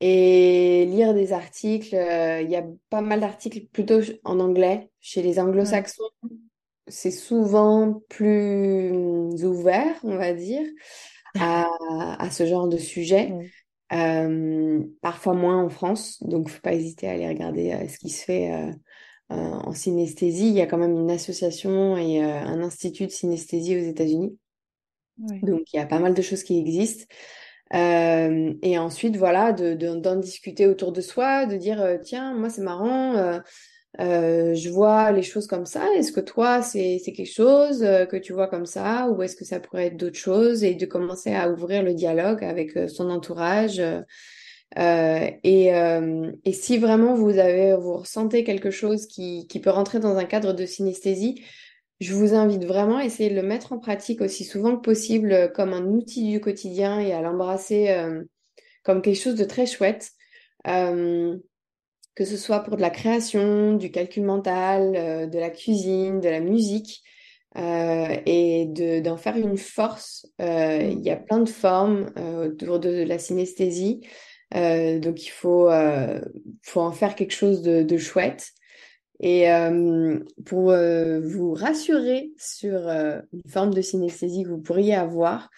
Et 0.00 0.86
lire 0.86 1.14
des 1.14 1.32
articles. 1.32 1.94
Euh, 1.94 2.40
il 2.40 2.50
y 2.50 2.56
a 2.56 2.64
pas 2.90 3.00
mal 3.00 3.20
d'articles 3.20 3.66
plutôt 3.72 4.00
en 4.24 4.40
anglais. 4.40 4.90
Chez 5.00 5.22
les 5.22 5.40
anglo-saxons, 5.40 6.10
c'est 6.86 7.10
souvent 7.10 8.00
plus 8.08 8.92
ouvert, 9.44 9.94
on 10.04 10.16
va 10.16 10.32
dire, 10.32 10.66
à, 11.38 11.68
à 12.18 12.30
ce 12.30 12.46
genre 12.46 12.68
de 12.68 12.78
sujet. 12.78 13.32
Euh, 13.92 14.84
parfois 15.00 15.32
moins 15.32 15.62
en 15.64 15.70
France, 15.70 16.22
donc 16.22 16.50
faut 16.50 16.60
pas 16.60 16.74
hésiter 16.74 17.08
à 17.08 17.12
aller 17.12 17.26
regarder 17.26 17.72
euh, 17.72 17.88
ce 17.88 17.96
qui 17.96 18.10
se 18.10 18.22
fait 18.22 18.52
euh, 18.52 18.72
en 19.30 19.72
synesthésie. 19.72 20.48
Il 20.48 20.54
y 20.54 20.60
a 20.60 20.66
quand 20.66 20.76
même 20.76 20.96
une 20.96 21.10
association 21.10 21.96
et 21.96 22.20
un 22.22 22.62
institut 22.62 23.06
de 23.06 23.12
synesthésie 23.12 23.76
aux 23.76 23.90
États-Unis. 23.90 24.38
Donc 25.42 25.72
il 25.72 25.76
y 25.76 25.80
a 25.80 25.86
pas 25.86 25.98
mal 25.98 26.14
de 26.14 26.22
choses 26.22 26.44
qui 26.44 26.58
existent. 26.58 27.06
Euh, 27.74 28.54
et 28.62 28.78
ensuite, 28.78 29.16
voilà, 29.16 29.52
d'en 29.52 29.74
de, 29.74 30.00
d'en 30.00 30.16
discuter 30.16 30.66
autour 30.66 30.92
de 30.92 31.00
soi, 31.00 31.46
de 31.46 31.56
dire, 31.56 31.82
euh, 31.82 31.96
tiens, 32.02 32.34
moi, 32.34 32.48
c'est 32.48 32.62
marrant, 32.62 33.14
euh, 33.16 33.38
euh, 34.00 34.54
je 34.54 34.70
vois 34.70 35.12
les 35.12 35.22
choses 35.22 35.46
comme 35.46 35.66
ça. 35.66 35.82
Est-ce 35.96 36.12
que 36.12 36.20
toi, 36.20 36.62
c'est 36.62 37.00
quelque 37.04 37.24
chose 37.24 37.80
que 37.80 38.16
tu 38.16 38.32
vois 38.32 38.48
comme 38.48 38.66
ça? 38.66 39.08
Ou 39.10 39.22
est-ce 39.22 39.36
que 39.36 39.44
ça 39.44 39.60
pourrait 39.60 39.86
être 39.86 39.96
d'autres 39.96 40.18
choses? 40.18 40.64
Et 40.64 40.74
de 40.74 40.86
commencer 40.86 41.34
à 41.34 41.50
ouvrir 41.50 41.82
le 41.82 41.94
dialogue 41.94 42.44
avec 42.44 42.78
son 42.88 43.10
entourage. 43.10 43.82
et, 44.76 45.66
et 46.44 46.52
si 46.52 46.78
vraiment 46.78 47.14
vous 47.14 47.38
avez, 47.38 47.74
vous 47.76 47.96
ressentez 47.96 48.44
quelque 48.44 48.70
chose 48.70 49.06
qui, 49.06 49.46
qui 49.48 49.58
peut 49.58 49.70
rentrer 49.70 49.98
dans 50.00 50.16
un 50.16 50.26
cadre 50.26 50.52
de 50.52 50.66
synesthésie, 50.66 51.42
je 52.00 52.14
vous 52.14 52.34
invite 52.34 52.64
vraiment 52.64 52.98
à 52.98 53.04
essayer 53.04 53.30
de 53.30 53.34
le 53.34 53.42
mettre 53.42 53.72
en 53.72 53.78
pratique 53.78 54.20
aussi 54.20 54.44
souvent 54.44 54.76
que 54.76 54.82
possible 54.82 55.32
euh, 55.32 55.48
comme 55.48 55.72
un 55.72 55.84
outil 55.84 56.30
du 56.30 56.40
quotidien 56.40 57.00
et 57.00 57.12
à 57.12 57.20
l'embrasser 57.20 57.90
euh, 57.90 58.22
comme 58.84 59.02
quelque 59.02 59.20
chose 59.20 59.34
de 59.34 59.44
très 59.44 59.66
chouette. 59.66 60.10
Euh, 60.66 61.36
que 62.14 62.24
ce 62.24 62.36
soit 62.36 62.60
pour 62.60 62.76
de 62.76 62.80
la 62.80 62.90
création, 62.90 63.74
du 63.74 63.92
calcul 63.92 64.24
mental, 64.24 65.30
de 65.30 65.38
la 65.38 65.50
cuisine, 65.50 66.18
de 66.18 66.28
la 66.28 66.40
musique. 66.40 67.04
et 67.54 68.66
d'en 69.04 69.16
faire 69.16 69.36
une 69.36 69.56
force. 69.56 70.26
il 70.40 71.00
y 71.00 71.10
a 71.10 71.16
plein 71.16 71.38
de 71.38 71.48
formes 71.48 72.10
autour 72.44 72.80
de 72.80 73.04
la 73.04 73.20
synesthésie. 73.20 74.00
donc 74.52 75.24
il 75.24 75.30
faut, 75.30 75.70
faut 76.62 76.80
en 76.80 76.90
faire 76.90 77.14
quelque 77.14 77.34
chose 77.34 77.62
de, 77.62 77.84
de 77.84 77.96
chouette. 77.98 78.48
Et 79.20 79.50
euh, 79.50 80.18
pour 80.46 80.70
euh, 80.70 81.20
vous 81.20 81.52
rassurer 81.52 82.32
sur 82.38 82.88
euh, 82.88 83.20
une 83.32 83.50
forme 83.50 83.74
de 83.74 83.82
synesthésie 83.82 84.44
que 84.44 84.48
vous 84.48 84.62
pourriez 84.62 84.94
avoir, 84.94 85.50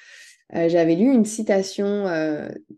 j'avais 0.52 0.96
lu 0.96 1.04
une 1.04 1.24
citation 1.24 2.06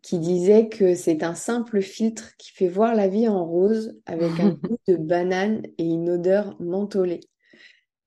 qui 0.03 0.19
disait 0.19 0.69
que 0.69 0.95
c'est 0.95 1.23
un 1.23 1.35
simple 1.35 1.81
filtre 1.81 2.37
qui 2.37 2.53
fait 2.53 2.69
voir 2.69 2.95
la 2.95 3.09
vie 3.09 3.29
en 3.29 3.47
rose 3.47 3.99
avec 4.05 4.39
un 4.41 4.51
goût 4.63 4.77
de 4.89 4.97
banane 4.97 5.63
et 5.79 5.85
une 5.85 6.11
odeur 6.11 6.55
mentholée. 6.61 7.21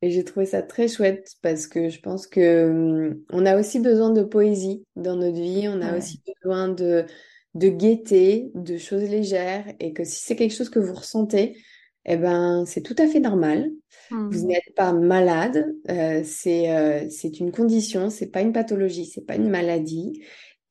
Et 0.03 0.11
j'ai 0.11 0.23
trouvé 0.23 0.45
ça 0.45 0.61
très 0.61 0.87
chouette 0.87 1.31
parce 1.41 1.65
que 1.65 1.89
je 1.89 1.99
pense 1.99 2.27
que 2.27 2.69
hum, 2.69 3.19
on 3.31 3.43
a 3.47 3.59
aussi 3.59 3.79
besoin 3.79 4.11
de 4.11 4.21
poésie 4.21 4.85
dans 4.95 5.15
notre 5.15 5.41
vie, 5.41 5.67
on 5.67 5.81
a 5.81 5.97
aussi 5.97 6.21
besoin 6.43 6.67
de, 6.67 7.07
de 7.55 7.69
gaieté, 7.69 8.51
de 8.53 8.77
choses 8.77 9.09
légères 9.09 9.65
et 9.79 9.93
que 9.93 10.03
si 10.03 10.23
c'est 10.23 10.35
quelque 10.35 10.53
chose 10.53 10.69
que 10.69 10.77
vous 10.77 10.93
ressentez, 10.93 11.57
eh 12.05 12.17
ben, 12.17 12.65
c'est 12.65 12.81
tout 12.81 12.95
à 12.97 13.07
fait 13.07 13.19
normal. 13.19 13.71
Vous 14.11 14.43
mmh. 14.43 14.47
n'êtes 14.47 14.75
pas 14.75 14.93
malade, 14.93 15.75
euh, 15.89 16.21
c'est 16.23 16.71
euh, 16.71 17.09
c'est 17.09 17.39
une 17.39 17.51
condition, 17.51 18.09
c'est 18.09 18.27
pas 18.27 18.41
une 18.41 18.53
pathologie, 18.53 19.05
c'est 19.05 19.25
pas 19.25 19.35
une 19.35 19.49
maladie, 19.49 20.21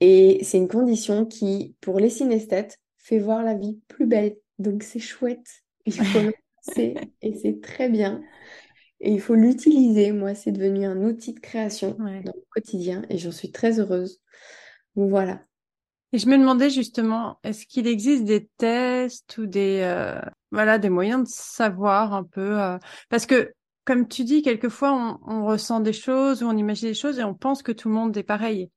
et 0.01 0.39
c'est 0.43 0.59
une 0.59 0.69
condition 0.69 1.27
qui, 1.27 1.75
pour 1.81 1.99
les 1.99 2.11
synesthètes, 2.11 2.79
fait 2.99 3.19
voir 3.19 3.43
la 3.43 3.55
vie 3.55 3.81
plus 3.89 4.07
belle. 4.07 4.37
Donc 4.59 4.85
c'est 4.85 5.01
chouette, 5.01 5.65
il 5.85 5.93
faut 5.95 6.21
le 6.21 6.33
et 6.77 7.35
c'est 7.35 7.61
très 7.61 7.89
bien. 7.89 8.23
Et 9.01 9.13
il 9.13 9.21
faut 9.21 9.35
l'utiliser. 9.35 10.13
Moi, 10.13 10.35
c'est 10.35 10.53
devenu 10.53 10.87
un 10.87 11.03
outil 11.03 11.35
de 11.35 11.41
création 11.41 11.97
dans 11.99 12.05
le 12.07 12.45
quotidien, 12.51 13.03
et 13.11 13.19
j'en 13.19 13.33
suis 13.33 13.51
très 13.51 13.81
heureuse. 13.81 14.21
voilà. 14.95 15.43
Et 16.13 16.19
je 16.19 16.29
me 16.29 16.39
demandais 16.39 16.71
justement, 16.71 17.39
est-ce 17.43 17.67
qu'il 17.67 17.89
existe 17.89 18.23
des 18.23 18.49
tests 18.57 19.37
ou 19.37 19.47
des 19.47 19.81
euh, 19.83 20.21
voilà 20.55 20.79
des 20.79 20.91
moyens 20.91 21.25
de 21.25 21.29
savoir 21.29 22.15
un 22.15 22.25
peu 22.25 22.61
euh, 22.61 22.79
parce 23.11 23.27
que 23.27 23.53
comme 23.85 24.09
tu 24.09 24.25
dis, 24.25 24.41
quelquefois 24.41 24.93
on, 24.93 25.19
on, 25.31 25.45
ressent 25.45 25.81
des 25.81 25.93
choses 25.93 26.43
ou 26.43 26.47
on 26.47 26.57
imagine 26.57 26.89
des 26.89 26.95
choses 26.95 27.19
et 27.19 27.25
on 27.25 27.35
pense 27.35 27.63
que 27.63 27.73
tout 27.73 27.89
le 27.89 27.95
monde 27.95 28.17
est 28.17 28.23
pareil. 28.23 28.71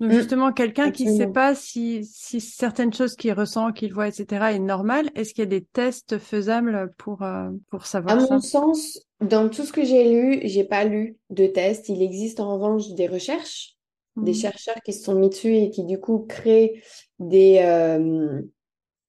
Donc 0.00 0.10
mmh. 0.10 0.14
justement, 0.14 0.52
quelqu'un 0.52 0.90
qui 0.90 1.06
ne 1.06 1.16
sait 1.16 1.26
pas 1.26 1.54
si, 1.54 2.04
si 2.04 2.40
certaines 2.40 2.92
choses 2.92 3.16
qu'il 3.16 3.32
ressent, 3.32 3.72
qu'il 3.72 3.92
voit, 3.92 4.08
etc. 4.08 4.46
est 4.52 4.58
normal, 4.58 5.10
est-ce 5.14 5.34
qu'il 5.34 5.44
y 5.44 5.46
a 5.46 5.50
des 5.50 5.64
tests 5.64 6.18
faisables 6.18 6.92
pour 6.98 7.22
euh, 7.22 7.48
pour 7.70 7.86
savoir 7.86 8.16
À 8.16 8.20
mon 8.20 8.40
sens, 8.40 8.98
dans 9.20 9.48
tout 9.48 9.64
ce 9.64 9.72
que 9.72 9.84
j'ai 9.84 10.10
lu, 10.10 10.40
j'ai 10.44 10.64
pas 10.64 10.84
lu 10.84 11.16
de 11.30 11.46
tests. 11.46 11.88
Il 11.88 12.02
existe 12.02 12.40
en 12.40 12.54
revanche 12.54 12.88
des 12.94 13.06
recherches 13.06 13.76
des 14.16 14.32
mmh. 14.32 14.34
chercheurs 14.34 14.82
qui 14.84 14.92
se 14.92 15.04
sont 15.04 15.14
mis 15.14 15.28
dessus 15.28 15.54
et 15.54 15.70
qui 15.70 15.84
du 15.84 15.98
coup 15.98 16.20
créent 16.20 16.82
des, 17.18 17.58
euh, 17.62 18.40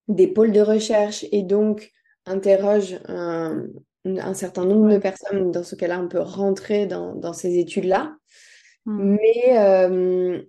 des 0.07 0.27
pôles 0.27 0.51
de 0.51 0.61
recherche 0.61 1.25
et 1.31 1.43
donc 1.43 1.91
interrogent 2.27 2.99
un, 3.07 3.63
un 4.05 4.33
certain 4.33 4.65
nombre 4.65 4.91
de 4.91 4.97
personnes. 4.97 5.51
Dans 5.51 5.63
ce 5.63 5.75
cas-là, 5.75 5.99
on 6.01 6.07
peut 6.07 6.21
rentrer 6.21 6.85
dans, 6.85 7.15
dans 7.15 7.33
ces 7.33 7.57
études-là. 7.57 8.15
Mmh. 8.85 9.17
Mais 9.19 9.57
euh, 9.57 10.41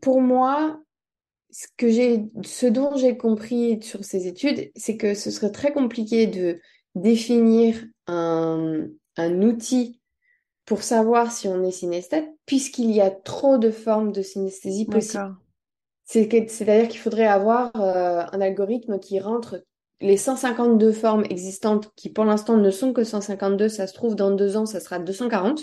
pour 0.00 0.20
moi, 0.20 0.80
ce, 1.50 1.66
que 1.76 1.88
j'ai, 1.88 2.24
ce 2.42 2.66
dont 2.66 2.96
j'ai 2.96 3.16
compris 3.16 3.80
sur 3.82 4.04
ces 4.04 4.26
études, 4.26 4.70
c'est 4.76 4.96
que 4.96 5.14
ce 5.14 5.30
serait 5.30 5.52
très 5.52 5.72
compliqué 5.72 6.26
de 6.26 6.60
définir 6.94 7.82
un, 8.06 8.86
un 9.16 9.42
outil 9.42 10.00
pour 10.64 10.82
savoir 10.82 11.30
si 11.30 11.46
on 11.46 11.62
est 11.62 11.70
synesthète, 11.70 12.28
puisqu'il 12.44 12.90
y 12.90 13.00
a 13.00 13.10
trop 13.10 13.56
de 13.56 13.70
formes 13.70 14.12
de 14.12 14.22
synesthésie 14.22 14.86
possibles. 14.86 15.36
C'est-à-dire 16.04 16.88
qu'il 16.88 17.00
faudrait 17.00 17.26
avoir 17.26 17.70
euh, 17.76 18.24
un 18.32 18.40
algorithme 18.40 18.98
qui 18.98 19.18
rentre 19.18 19.64
les 20.00 20.16
152 20.16 20.92
formes 20.92 21.24
existantes, 21.30 21.90
qui 21.96 22.10
pour 22.10 22.24
l'instant 22.24 22.56
ne 22.56 22.70
sont 22.70 22.92
que 22.92 23.04
152, 23.04 23.68
ça 23.68 23.86
se 23.86 23.94
trouve 23.94 24.14
dans 24.14 24.30
deux 24.30 24.56
ans, 24.56 24.66
ça 24.66 24.80
sera 24.80 24.98
240, 24.98 25.60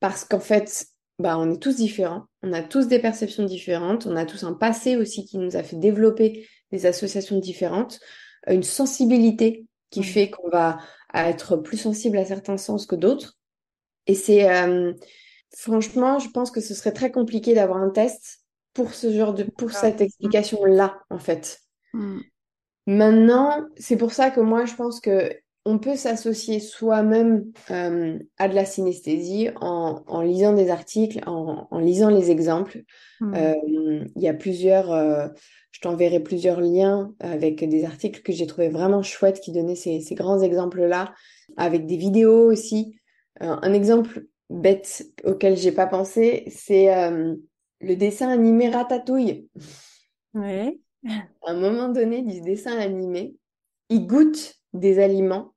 parce 0.00 0.24
qu'en 0.24 0.40
fait, 0.40 0.86
bah, 1.18 1.38
on 1.38 1.50
est 1.50 1.62
tous 1.62 1.76
différents, 1.76 2.26
on 2.42 2.52
a 2.52 2.62
tous 2.62 2.88
des 2.88 2.98
perceptions 2.98 3.44
différentes, 3.44 4.06
on 4.06 4.16
a 4.16 4.26
tous 4.26 4.44
un 4.44 4.52
passé 4.52 4.96
aussi 4.96 5.24
qui 5.24 5.38
nous 5.38 5.56
a 5.56 5.62
fait 5.62 5.76
développer 5.76 6.46
des 6.70 6.86
associations 6.86 7.38
différentes, 7.38 8.00
une 8.48 8.62
sensibilité 8.62 9.66
qui 9.90 10.02
fait 10.02 10.30
qu'on 10.30 10.48
va 10.48 10.78
être 11.14 11.56
plus 11.56 11.76
sensible 11.76 12.16
à 12.16 12.24
certains 12.24 12.56
sens 12.56 12.86
que 12.86 12.96
d'autres. 12.96 13.38
Et 14.06 14.14
c'est 14.14 14.50
euh, 14.50 14.92
franchement, 15.56 16.18
je 16.18 16.28
pense 16.30 16.50
que 16.50 16.60
ce 16.60 16.74
serait 16.74 16.92
très 16.92 17.12
compliqué 17.12 17.54
d'avoir 17.54 17.78
un 17.78 17.90
test 17.90 18.40
pour 18.72 18.94
ce 18.94 19.12
genre 19.12 19.34
de 19.34 19.44
pour 19.44 19.70
cette 19.70 20.00
explication 20.00 20.64
là 20.64 20.98
en 21.10 21.18
fait. 21.18 21.60
Hmm. 21.92 22.20
Maintenant, 22.86 23.66
c'est 23.76 23.96
pour 23.96 24.12
ça 24.12 24.30
que 24.30 24.40
moi 24.40 24.64
je 24.64 24.74
pense 24.74 25.00
que 25.00 25.32
on 25.64 25.78
peut 25.78 25.94
s'associer 25.94 26.58
soi-même 26.58 27.44
euh, 27.70 28.18
à 28.38 28.48
de 28.48 28.54
la 28.54 28.64
synesthésie 28.64 29.50
en, 29.60 30.02
en, 30.08 30.20
lisant 30.20 30.54
des 30.54 30.70
articles, 30.70 31.20
en, 31.26 31.68
en 31.70 31.78
lisant 31.78 32.10
les 32.10 32.32
exemples. 32.32 32.82
Hmm. 33.20 33.34
Euh, 33.34 34.04
il 34.16 34.22
y 34.22 34.26
a 34.26 34.34
plusieurs, 34.34 34.88
je 35.70 35.80
t'enverrai 35.80 36.18
plusieurs 36.18 36.60
liens 36.60 37.14
avec 37.20 37.62
des 37.68 37.84
articles 37.84 38.22
que 38.22 38.32
j'ai 38.32 38.48
trouvé 38.48 38.70
vraiment 38.70 39.04
chouettes 39.04 39.40
qui 39.40 39.52
donnaient 39.52 39.76
ces, 39.76 40.00
ces 40.00 40.16
grands 40.16 40.40
exemples-là, 40.40 41.14
avec 41.56 41.86
des 41.86 41.96
vidéos 41.96 42.50
aussi. 42.50 42.96
Euh, 43.40 43.56
un 43.62 43.72
exemple 43.72 44.26
bête 44.50 45.06
auquel 45.24 45.56
j'ai 45.56 45.72
pas 45.72 45.86
pensé, 45.86 46.44
c'est 46.48 46.94
euh, 46.94 47.34
le 47.80 47.96
dessin 47.96 48.28
animé 48.28 48.68
Ratatouille. 48.68 49.48
Oui. 50.34 50.81
À 51.06 51.50
un 51.50 51.54
moment 51.54 51.88
donné 51.88 52.22
du 52.22 52.40
dessin 52.40 52.78
animé, 52.78 53.34
il 53.88 54.06
goûte 54.06 54.54
des 54.72 54.98
aliments 54.98 55.54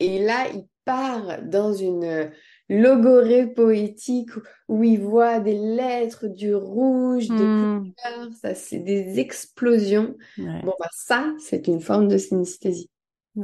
et 0.00 0.22
là, 0.22 0.48
il 0.52 0.66
part 0.84 1.42
dans 1.42 1.72
une 1.72 2.30
logorée 2.68 3.46
poétique 3.46 4.30
où 4.68 4.82
il 4.84 5.00
voit 5.00 5.40
des 5.40 5.54
lettres, 5.54 6.26
du 6.26 6.54
rouge, 6.54 7.28
des 7.28 7.34
hmm. 7.34 7.92
couleurs, 7.92 8.32
ça 8.40 8.54
c'est 8.54 8.78
des 8.78 9.18
explosions. 9.18 10.16
Bon, 10.36 10.74
bah, 10.78 10.88
ça, 10.92 11.32
c'est 11.38 11.68
une 11.68 11.80
forme 11.80 12.08
de 12.08 12.18
synesthésie 12.18 12.90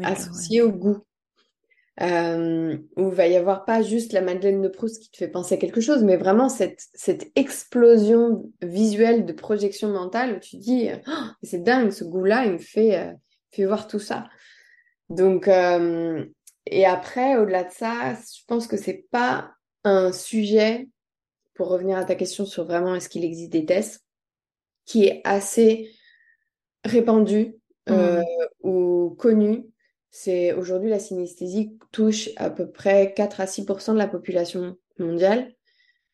associée 0.02 0.62
au 0.62 0.70
goût 0.70 0.98
euh, 2.02 2.78
où 2.96 3.08
il 3.08 3.14
va 3.14 3.26
y 3.26 3.36
avoir 3.36 3.64
pas 3.66 3.82
juste 3.82 4.12
la 4.12 4.22
Madeleine 4.22 4.62
de 4.62 4.68
Proust 4.68 5.02
qui 5.02 5.10
te 5.10 5.18
fait 5.18 5.28
penser 5.28 5.56
à 5.56 5.58
quelque 5.58 5.82
chose, 5.82 6.02
mais 6.02 6.16
vraiment 6.16 6.48
cette, 6.48 6.86
cette 6.94 7.30
explosion 7.36 8.50
visuelle 8.62 9.26
de 9.26 9.32
projection 9.32 9.88
mentale 9.88 10.36
où 10.36 10.40
tu 10.40 10.56
dis 10.56 10.88
oh, 11.06 11.26
c'est 11.42 11.62
dingue, 11.62 11.90
ce 11.90 12.04
goût-là, 12.04 12.46
il 12.46 12.52
me 12.52 12.58
fait, 12.58 12.98
euh, 12.98 13.12
fait 13.50 13.66
voir 13.66 13.86
tout 13.86 13.98
ça. 13.98 14.28
Donc, 15.10 15.46
euh, 15.46 16.24
et 16.66 16.86
après, 16.86 17.36
au-delà 17.36 17.64
de 17.64 17.72
ça, 17.72 18.14
je 18.14 18.44
pense 18.46 18.66
que 18.66 18.78
c'est 18.78 19.06
pas 19.10 19.52
un 19.84 20.12
sujet, 20.12 20.88
pour 21.54 21.68
revenir 21.68 21.98
à 21.98 22.04
ta 22.04 22.14
question 22.14 22.46
sur 22.46 22.64
vraiment 22.64 22.94
est-ce 22.94 23.10
qu'il 23.10 23.24
existe 23.24 23.52
des 23.52 23.66
tests, 23.66 24.06
qui 24.86 25.04
est 25.04 25.20
assez 25.24 25.90
répandu 26.84 27.56
mmh. 27.88 28.22
ou 28.62 29.14
connu 29.18 29.66
c'est 30.10 30.52
aujourd'hui 30.52 30.90
la 30.90 30.98
synesthésie 30.98 31.78
touche 31.92 32.30
à 32.36 32.50
peu 32.50 32.68
près 32.68 33.14
4 33.14 33.40
à 33.40 33.44
6% 33.44 33.92
de 33.92 33.98
la 33.98 34.08
population 34.08 34.76
mondiale. 34.98 35.52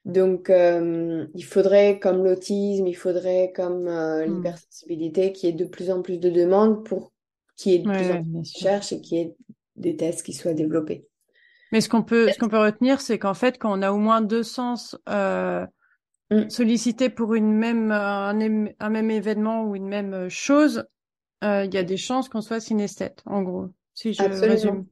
Donc, 0.05 0.51
euh, 0.51 1.27
il 1.35 1.45
faudrait, 1.45 1.99
comme 1.99 2.23
l'autisme, 2.23 2.87
il 2.87 2.95
faudrait, 2.95 3.53
comme 3.57 3.89
euh, 3.89 4.25
hmm. 4.25 4.37
l'hypersensibilité, 4.37 5.33
qu'il 5.33 5.49
y 5.49 5.53
ait 5.53 5.57
de 5.57 5.65
plus 5.65 5.91
en 5.91 6.03
plus 6.03 6.19
de 6.19 6.31
demandes 6.31 6.85
pour 6.85 7.13
qu'il 7.57 7.73
y 7.73 7.75
ait 7.75 7.79
de 7.79 7.91
plus 7.91 8.11
en 8.13 8.23
plus 8.23 8.33
de 8.33 8.39
recherches 8.39 8.93
et 8.93 9.01
qu'il 9.01 9.19
y 9.19 9.21
ait 9.23 9.37
des 9.75 9.97
tests 9.97 10.25
qui 10.25 10.33
soient 10.33 10.55
développés. 10.55 11.09
Mais 11.73 11.81
ce 11.81 11.89
qu'on 11.89 12.05
peut, 12.05 12.31
ce 12.31 12.39
qu'on 12.39 12.49
peut 12.49 12.61
retenir, 12.61 13.01
c'est 13.01 13.19
qu'en 13.19 13.35
fait, 13.35 13.59
quand 13.59 13.77
on 13.77 13.83
a 13.83 13.91
au 13.91 13.97
moins 13.97 14.21
deux 14.21 14.45
sens 14.45 14.97
euh, 15.09 15.67
hmm. 16.31 16.51
sollicités 16.51 17.09
pour 17.09 17.35
une 17.35 17.53
même, 17.53 17.91
un, 17.91 18.69
un, 18.79 18.91
même 18.91 19.11
événement 19.11 19.65
ou 19.65 19.75
une 19.75 19.89
même 19.89 20.29
chose, 20.29 20.87
il 21.43 21.71
y 21.73 21.79
a 21.79 21.83
des 21.83 21.97
chances 21.97 22.29
qu'on 22.29 22.41
soit 22.41 22.61
synesthète, 22.61 23.23
en 23.27 23.43
gros 23.43 23.71
si 23.97 24.15
je 24.15 24.23
Absolument. 24.23 24.53
résume. 24.53 24.87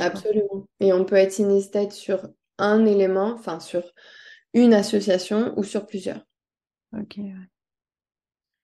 Absolument. 0.00 0.66
Et 0.80 0.92
on 0.92 1.04
peut 1.04 1.16
être 1.16 1.32
synesthète 1.32 1.92
sur 1.92 2.28
un 2.58 2.86
élément, 2.86 3.34
enfin 3.34 3.60
sur 3.60 3.82
une 4.54 4.72
association 4.72 5.52
ou 5.58 5.64
sur 5.64 5.86
plusieurs. 5.86 6.24
Ok. 6.98 7.18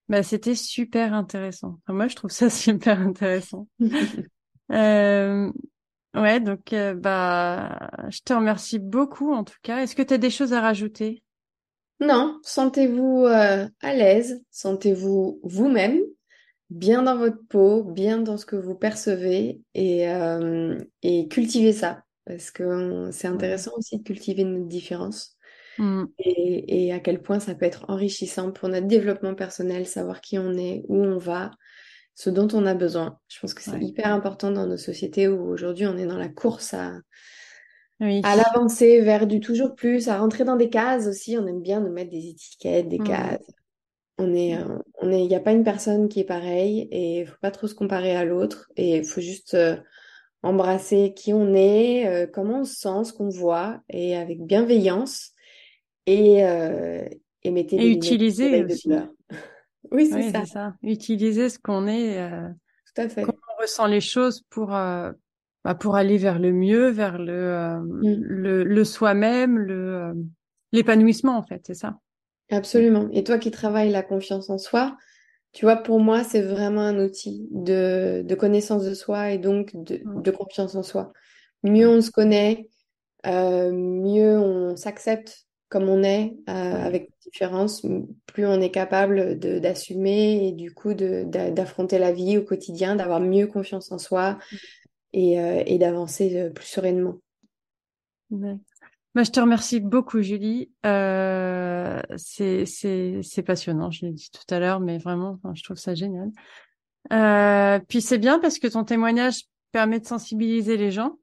Bah, 0.09 0.23
c'était 0.23 0.55
super 0.55 1.13
intéressant. 1.15 1.79
moi, 1.89 2.09
je 2.09 2.17
trouve 2.17 2.31
ça 2.31 2.49
super 2.51 3.01
intéressant. 3.01 3.69
euh, 4.73 5.53
ouais, 6.15 6.41
donc 6.41 6.73
euh, 6.73 6.95
bah, 6.95 7.91
je 8.09 8.21
te 8.25 8.33
remercie 8.33 8.79
beaucoup 8.79 9.33
en 9.33 9.45
tout 9.45 9.59
cas. 9.63 9.83
Est-ce 9.83 9.95
que 9.95 10.03
tu 10.03 10.15
as 10.15 10.19
des 10.19 10.31
choses 10.31 10.53
à 10.53 10.61
rajouter? 10.61 11.23
Non, 12.01 12.41
sentez-vous 12.43 13.27
euh, 13.27 13.69
à 13.81 13.95
l'aise, 13.95 14.43
sentez-vous 14.51 15.41
vous-même 15.45 16.01
bien 16.73 17.03
dans 17.03 17.17
votre 17.19 17.39
peau, 17.49 17.85
bien 17.85 18.19
dans 18.19 18.37
ce 18.39 18.47
que 18.47 18.57
vous 18.57 18.75
percevez 18.77 19.63
et, 19.75 20.09
euh, 20.11 20.79
et 21.03 21.29
cultivez 21.29 21.73
ça. 21.73 22.05
parce 22.25 22.51
que 22.51 23.11
c'est 23.13 23.29
intéressant 23.29 23.73
aussi 23.77 23.99
de 23.99 24.03
cultiver 24.05 24.45
notre 24.45 24.67
différence 24.69 25.37
Mm. 25.79 26.05
et, 26.19 26.87
et 26.87 26.93
à 26.93 27.01
quel 27.01 27.23
point 27.23 27.41
ça 27.41 27.55
peut 27.55 27.67
être 27.67 27.85
enrichissant 27.89 28.53
pour 28.53 28.69
notre 28.69 28.87
développement 28.89 29.35
personnel, 29.35 29.87
savoir 29.87 30.21
qui 30.21 30.39
on 30.39 30.55
est, 30.55 30.85
où 30.89 30.97
on 31.05 31.19
va, 31.19 31.51
ce 32.15 32.31
dont 32.31 32.49
on 32.55 32.67
a 32.67 32.75
besoin. 32.75 33.19
Je 33.29 33.41
pense 33.41 33.55
que 33.55 33.63
c'est 33.63 33.73
Ouais. 33.73 33.81
hyper 33.81 34.13
important 34.15 34.51
dans 34.53 34.67
nos 34.67 34.77
sociétés 34.79 35.29
où 35.29 35.49
aujourd'hui 35.51 35.87
on 35.87 35.97
est 35.99 36.07
dans 36.07 36.19
la 36.19 36.29
course 36.29 36.75
à, 36.75 36.95
Oui. 38.01 38.23
à 38.25 38.37
l'avancée 38.37 39.01
vers 39.01 39.27
du 39.27 39.41
toujours 39.41 39.75
plus, 39.75 40.09
à 40.09 40.19
rentrer 40.19 40.45
dans 40.45 40.57
des 40.57 40.71
cases 40.71 41.07
aussi. 41.07 41.37
On 41.39 41.47
aime 41.47 41.63
bien 41.63 41.81
nous 41.81 41.93
mettre 41.93 42.11
des 42.11 42.29
étiquettes, 42.29 42.89
des 42.89 42.99
Mm. 42.99 43.05
cases. 43.05 43.41
On 44.23 44.35
est, 44.35 44.57
euh, 44.57 44.79
on 45.01 45.11
est, 45.11 45.23
il 45.23 45.29
n'y 45.29 45.35
a 45.35 45.41
pas 45.41 45.53
une 45.53 45.65
personne 45.65 46.09
qui 46.09 46.21
est 46.21 46.25
pareille 46.25 46.89
et 46.91 47.21
il 47.21 47.27
faut 47.27 47.37
pas 47.41 47.51
trop 47.51 47.67
se 47.67 47.75
comparer 47.75 48.15
à 48.15 48.25
l'autre 48.25 48.71
et 48.77 48.99
il 48.99 49.05
faut 49.05 49.21
juste 49.21 49.55
euh, 49.55 49.77
embrasser 50.43 51.13
qui 51.15 51.33
on 51.33 51.55
est, 51.55 52.07
euh, 52.07 52.27
comment 52.27 52.61
on 52.61 52.65
se 52.65 52.75
sent, 52.75 53.05
ce 53.05 53.13
qu'on 53.13 53.29
voit 53.29 53.81
et 53.89 54.17
avec 54.17 54.41
bienveillance 54.45 55.33
et, 56.07 56.45
euh, 56.45 57.05
et 57.43 57.51
mettez 57.51 57.77
Et 57.77 57.91
utiliser 57.91 58.63
de. 58.63 58.75
Oui, 59.91 60.07
c'est 60.07 60.17
Oui, 60.17 60.31
ça, 60.31 60.47
ça. 60.47 60.75
Utiliser 60.83 61.49
ce 61.49 61.59
qu'on 61.59 61.87
est, 61.87 62.19
euh, 62.21 62.49
tout 62.95 63.03
à 63.03 63.09
fait. 63.09 63.23
comment 63.23 63.39
on 63.59 63.63
ressent 63.63 63.87
les 63.87 64.01
choses 64.01 64.43
pour, 64.49 64.69
bah, 64.69 65.15
pour 65.81 65.97
aller 65.97 66.17
vers 66.19 66.39
le 66.39 66.53
mieux, 66.53 66.89
vers 66.89 67.19
le, 67.19 67.81
Mm. 67.81 68.23
le, 68.23 68.65
le 68.65 68.85
soi-même, 68.85 69.59
le, 69.59 70.15
l'épanouissement, 70.73 71.37
en 71.37 71.43
fait, 71.43 71.63
c'est 71.67 71.75
ça. 71.75 71.99
Absolument. 72.53 73.09
Et 73.13 73.25
toi 73.25 73.39
qui 73.39 73.51
travailles 73.51 73.91
la 73.91 74.05
confiance 74.05 74.51
en 74.51 74.59
soi, 74.59 74.97
tu 75.53 75.67
vois, 75.67 75.77
pour 75.77 76.01
moi, 76.01 76.25
c'est 76.25 76.43
vraiment 76.43 76.83
un 76.83 76.99
outil 77.05 77.49
de, 77.53 78.23
de 78.27 78.35
connaissance 78.37 78.85
de 78.85 78.95
soi 78.95 79.31
et 79.33 79.39
donc 79.39 79.71
de, 79.75 80.03
de 80.15 80.33
confiance 80.33 80.75
en 80.75 80.83
soi. 80.85 81.13
Mieux 81.65 81.89
on 81.89 82.03
se 82.03 82.11
connaît, 82.11 82.69
euh, 83.27 83.73
mieux 83.73 84.39
on 84.39 84.77
s'accepte 84.77 85.47
comme 85.71 85.89
on 85.89 86.03
est, 86.05 86.35
euh, 86.49 86.53
avec 86.53 87.11
différence, 87.25 87.87
plus 88.27 88.47
on 88.47 88.61
est 88.61 88.71
capable 88.73 89.39
d'assumer 89.39 90.49
et 90.49 90.53
du 90.53 90.75
coup 90.75 90.95
d'affronter 90.95 91.99
la 91.99 92.13
vie 92.13 92.39
au 92.39 92.45
quotidien, 92.45 92.97
d'avoir 92.97 93.21
mieux 93.21 93.47
confiance 93.49 93.93
en 93.93 93.99
soi 93.99 94.39
et, 95.15 95.41
euh, 95.41 95.63
et 95.67 95.79
d'avancer 95.79 96.51
plus 96.55 96.67
sereinement. 96.67 97.21
Ouais. 98.31 98.59
Bah, 99.15 99.25
je 99.25 99.31
te 99.31 99.41
remercie 99.41 99.81
beaucoup, 99.81 100.23
Julie. 100.23 100.71
Euh, 100.87 102.01
c'est, 102.17 102.65
c'est, 102.65 103.21
c'est 103.23 103.43
passionnant, 103.43 103.91
je 103.91 104.07
l'ai 104.07 104.13
dit 104.13 104.31
tout 104.33 104.55
à 104.55 104.59
l'heure, 104.59 104.81
mais 104.81 104.97
vraiment, 104.99 105.39
enfin, 105.43 105.53
je 105.55 105.63
trouve 105.63 105.77
ça 105.77 105.95
génial. 105.95 106.31
Euh, 107.13 107.79
puis 107.89 108.01
c'est 108.01 108.19
bien 108.19 108.39
parce 108.39 108.59
que 108.59 108.69
ton 108.69 108.85
témoignage 108.85 109.43
permet 109.71 110.01
de 110.01 110.07
sensibiliser 110.07 110.77
les 110.79 110.91
gens, 110.91 111.19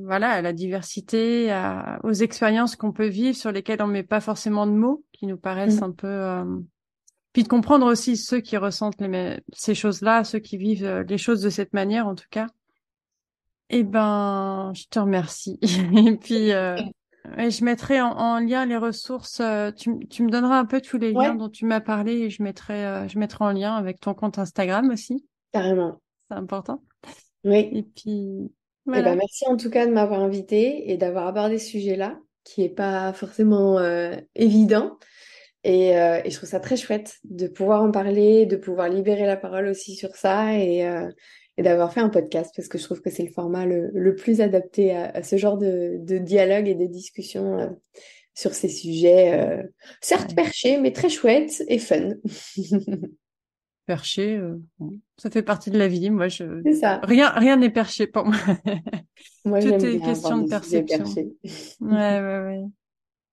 voilà, 0.00 0.30
à 0.30 0.42
la 0.42 0.52
diversité, 0.52 1.50
à- 1.52 2.00
aux 2.02 2.12
expériences 2.12 2.74
qu'on 2.76 2.92
peut 2.92 3.06
vivre 3.06 3.36
sur 3.36 3.52
lesquelles 3.52 3.82
on 3.82 3.86
met 3.86 4.02
pas 4.02 4.20
forcément 4.20 4.66
de 4.66 4.72
mots, 4.72 5.04
qui 5.12 5.26
nous 5.26 5.38
paraissent 5.38 5.80
Mm. 5.80 5.84
un 5.84 5.92
peu, 5.92 6.06
euh, 6.08 6.44
puis 7.32 7.44
de 7.44 7.48
comprendre 7.48 7.86
aussi 7.86 8.16
ceux 8.16 8.40
qui 8.40 8.56
ressentent 8.56 9.00
les, 9.00 9.38
ces 9.52 9.74
choses-là, 9.74 10.24
ceux 10.24 10.38
qui 10.40 10.56
vivent 10.56 10.84
euh, 10.84 11.04
les 11.04 11.18
choses 11.18 11.40
de 11.40 11.50
cette 11.50 11.72
manière, 11.72 12.08
en 12.08 12.14
tout 12.16 12.26
cas. 12.30 12.48
Eh 13.70 13.82
ben, 13.82 14.72
je 14.74 14.84
te 14.90 14.98
remercie. 14.98 15.58
Et 16.06 16.16
puis, 16.16 16.52
euh, 16.52 16.76
et 17.38 17.50
je 17.50 17.64
mettrai 17.64 18.00
en, 18.00 18.10
en 18.12 18.38
lien 18.38 18.64
les 18.66 18.76
ressources. 18.76 19.40
euh, 19.40 19.70
tu, 19.72 19.90
me 19.90 20.30
donneras 20.30 20.58
un 20.58 20.64
peu 20.64 20.80
tous 20.80 20.98
les 20.98 21.12
liens 21.12 21.34
dont 21.34 21.48
tu 21.48 21.64
m'as 21.64 21.80
parlé 21.80 22.12
et 22.12 22.30
je 22.30 22.42
mettrai, 22.42 22.86
euh, 22.86 23.08
je 23.08 23.18
mettrai 23.18 23.44
en 23.44 23.50
lien 23.52 23.74
avec 23.74 23.98
ton 24.00 24.14
compte 24.14 24.38
Instagram 24.38 24.90
aussi. 24.90 25.26
carrément. 25.52 26.00
C'est 26.30 26.36
important. 26.36 26.82
Oui. 27.44 27.68
Et 27.72 27.82
puis, 27.82 28.02
Eh 28.06 28.90
ben, 28.90 29.02
voilà. 29.02 29.16
merci 29.16 29.44
en 29.48 29.56
tout 29.56 29.70
cas 29.70 29.86
de 29.86 29.92
m'avoir 29.92 30.20
invité 30.20 30.90
et 30.92 30.96
d'avoir 30.96 31.26
abordé 31.26 31.58
ce 31.58 31.68
sujet-là, 31.70 32.18
qui 32.44 32.62
est 32.62 32.68
pas 32.68 33.12
forcément 33.12 33.78
euh, 33.78 34.14
évident. 34.36 34.96
Et, 35.64 35.98
euh, 35.98 36.20
et 36.24 36.30
je 36.30 36.36
trouve 36.36 36.48
ça 36.48 36.60
très 36.60 36.76
chouette 36.76 37.16
de 37.24 37.48
pouvoir 37.48 37.82
en 37.82 37.90
parler, 37.90 38.46
de 38.46 38.54
pouvoir 38.54 38.88
libérer 38.88 39.26
la 39.26 39.36
parole 39.36 39.66
aussi 39.66 39.96
sur 39.96 40.14
ça 40.14 40.54
et, 40.54 40.88
et 41.58 41.62
d'avoir 41.62 41.92
fait 41.92 42.00
un 42.00 42.08
podcast 42.08 42.52
parce 42.56 42.68
que 42.68 42.78
je 42.78 42.84
trouve 42.84 43.00
que 43.00 43.10
c'est 43.10 43.22
le 43.24 43.30
format 43.32 43.66
le, 43.66 43.90
le 43.94 44.14
plus 44.14 44.40
adapté 44.40 44.94
à, 44.94 45.06
à 45.10 45.22
ce 45.22 45.36
genre 45.36 45.58
de, 45.58 45.96
de 46.00 46.18
dialogue 46.18 46.68
et 46.68 46.74
de 46.74 46.86
discussion 46.86 47.58
euh, 47.58 47.68
sur 48.34 48.52
ces 48.54 48.68
sujets, 48.68 49.32
euh, 49.40 49.62
certes 50.00 50.30
Ouais. 50.30 50.34
perchés, 50.34 50.78
mais 50.78 50.92
très 50.92 51.08
chouettes 51.08 51.62
et 51.68 51.78
fun. 51.78 52.10
Perché, 53.86 54.36
euh, 54.36 54.56
ça 55.16 55.30
fait 55.30 55.44
partie 55.44 55.70
de 55.70 55.78
la 55.78 55.86
vie. 55.86 56.10
Moi, 56.10 56.26
je, 56.26 56.44
ça. 56.80 57.00
rien, 57.04 57.30
rien 57.30 57.56
n'est 57.56 57.70
perché 57.70 58.08
pour 58.08 58.24
moi. 58.26 58.34
Moi, 59.44 59.60
Tout 59.60 59.68
est 59.68 60.00
question 60.00 60.38
de 60.38 60.48
perception. 60.48 61.04
Ouais, 61.80 62.20
ouais, 62.20 62.20
ouais. 62.20 62.62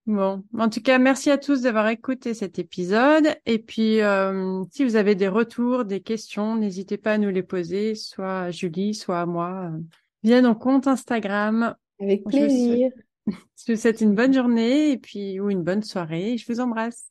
Bon, 0.06 0.44
en 0.58 0.70
tout 0.70 0.82
cas, 0.82 1.00
merci 1.00 1.32
à 1.32 1.38
tous 1.38 1.62
d'avoir 1.62 1.88
écouté 1.88 2.34
cet 2.34 2.60
épisode. 2.60 3.28
Et 3.46 3.58
puis, 3.58 4.02
euh, 4.02 4.62
si 4.72 4.84
vous 4.84 4.98
avez 4.98 5.16
des 5.16 5.30
retours, 5.30 5.86
des 5.86 6.02
questions, 6.02 6.58
n'hésitez 6.58 6.98
pas 6.98 7.14
à 7.14 7.18
nous 7.18 7.30
les 7.30 7.44
poser, 7.44 7.96
soit 7.96 8.42
à 8.42 8.52
Julie, 8.52 8.94
soit 8.94 9.22
à 9.22 9.26
moi, 9.26 9.72
euh, 9.72 9.80
via 10.24 10.42
nos 10.42 10.56
comptes 10.56 10.88
Instagram. 10.88 11.76
Avec 12.02 12.22
Je 12.22 12.26
vous 12.26 12.32
souhaite, 12.32 12.48
plaisir. 12.48 12.92
je 13.28 13.72
vous 13.72 13.80
souhaite 13.80 14.02
une 14.02 14.14
bonne 14.14 14.34
journée 14.34 14.92
et 14.92 14.98
puis 14.98 15.40
ou 15.40 15.50
une 15.50 15.64
bonne 15.64 15.84
soirée. 15.84 16.38
Je 16.38 16.52
vous 16.52 16.60
embrasse. 16.60 17.10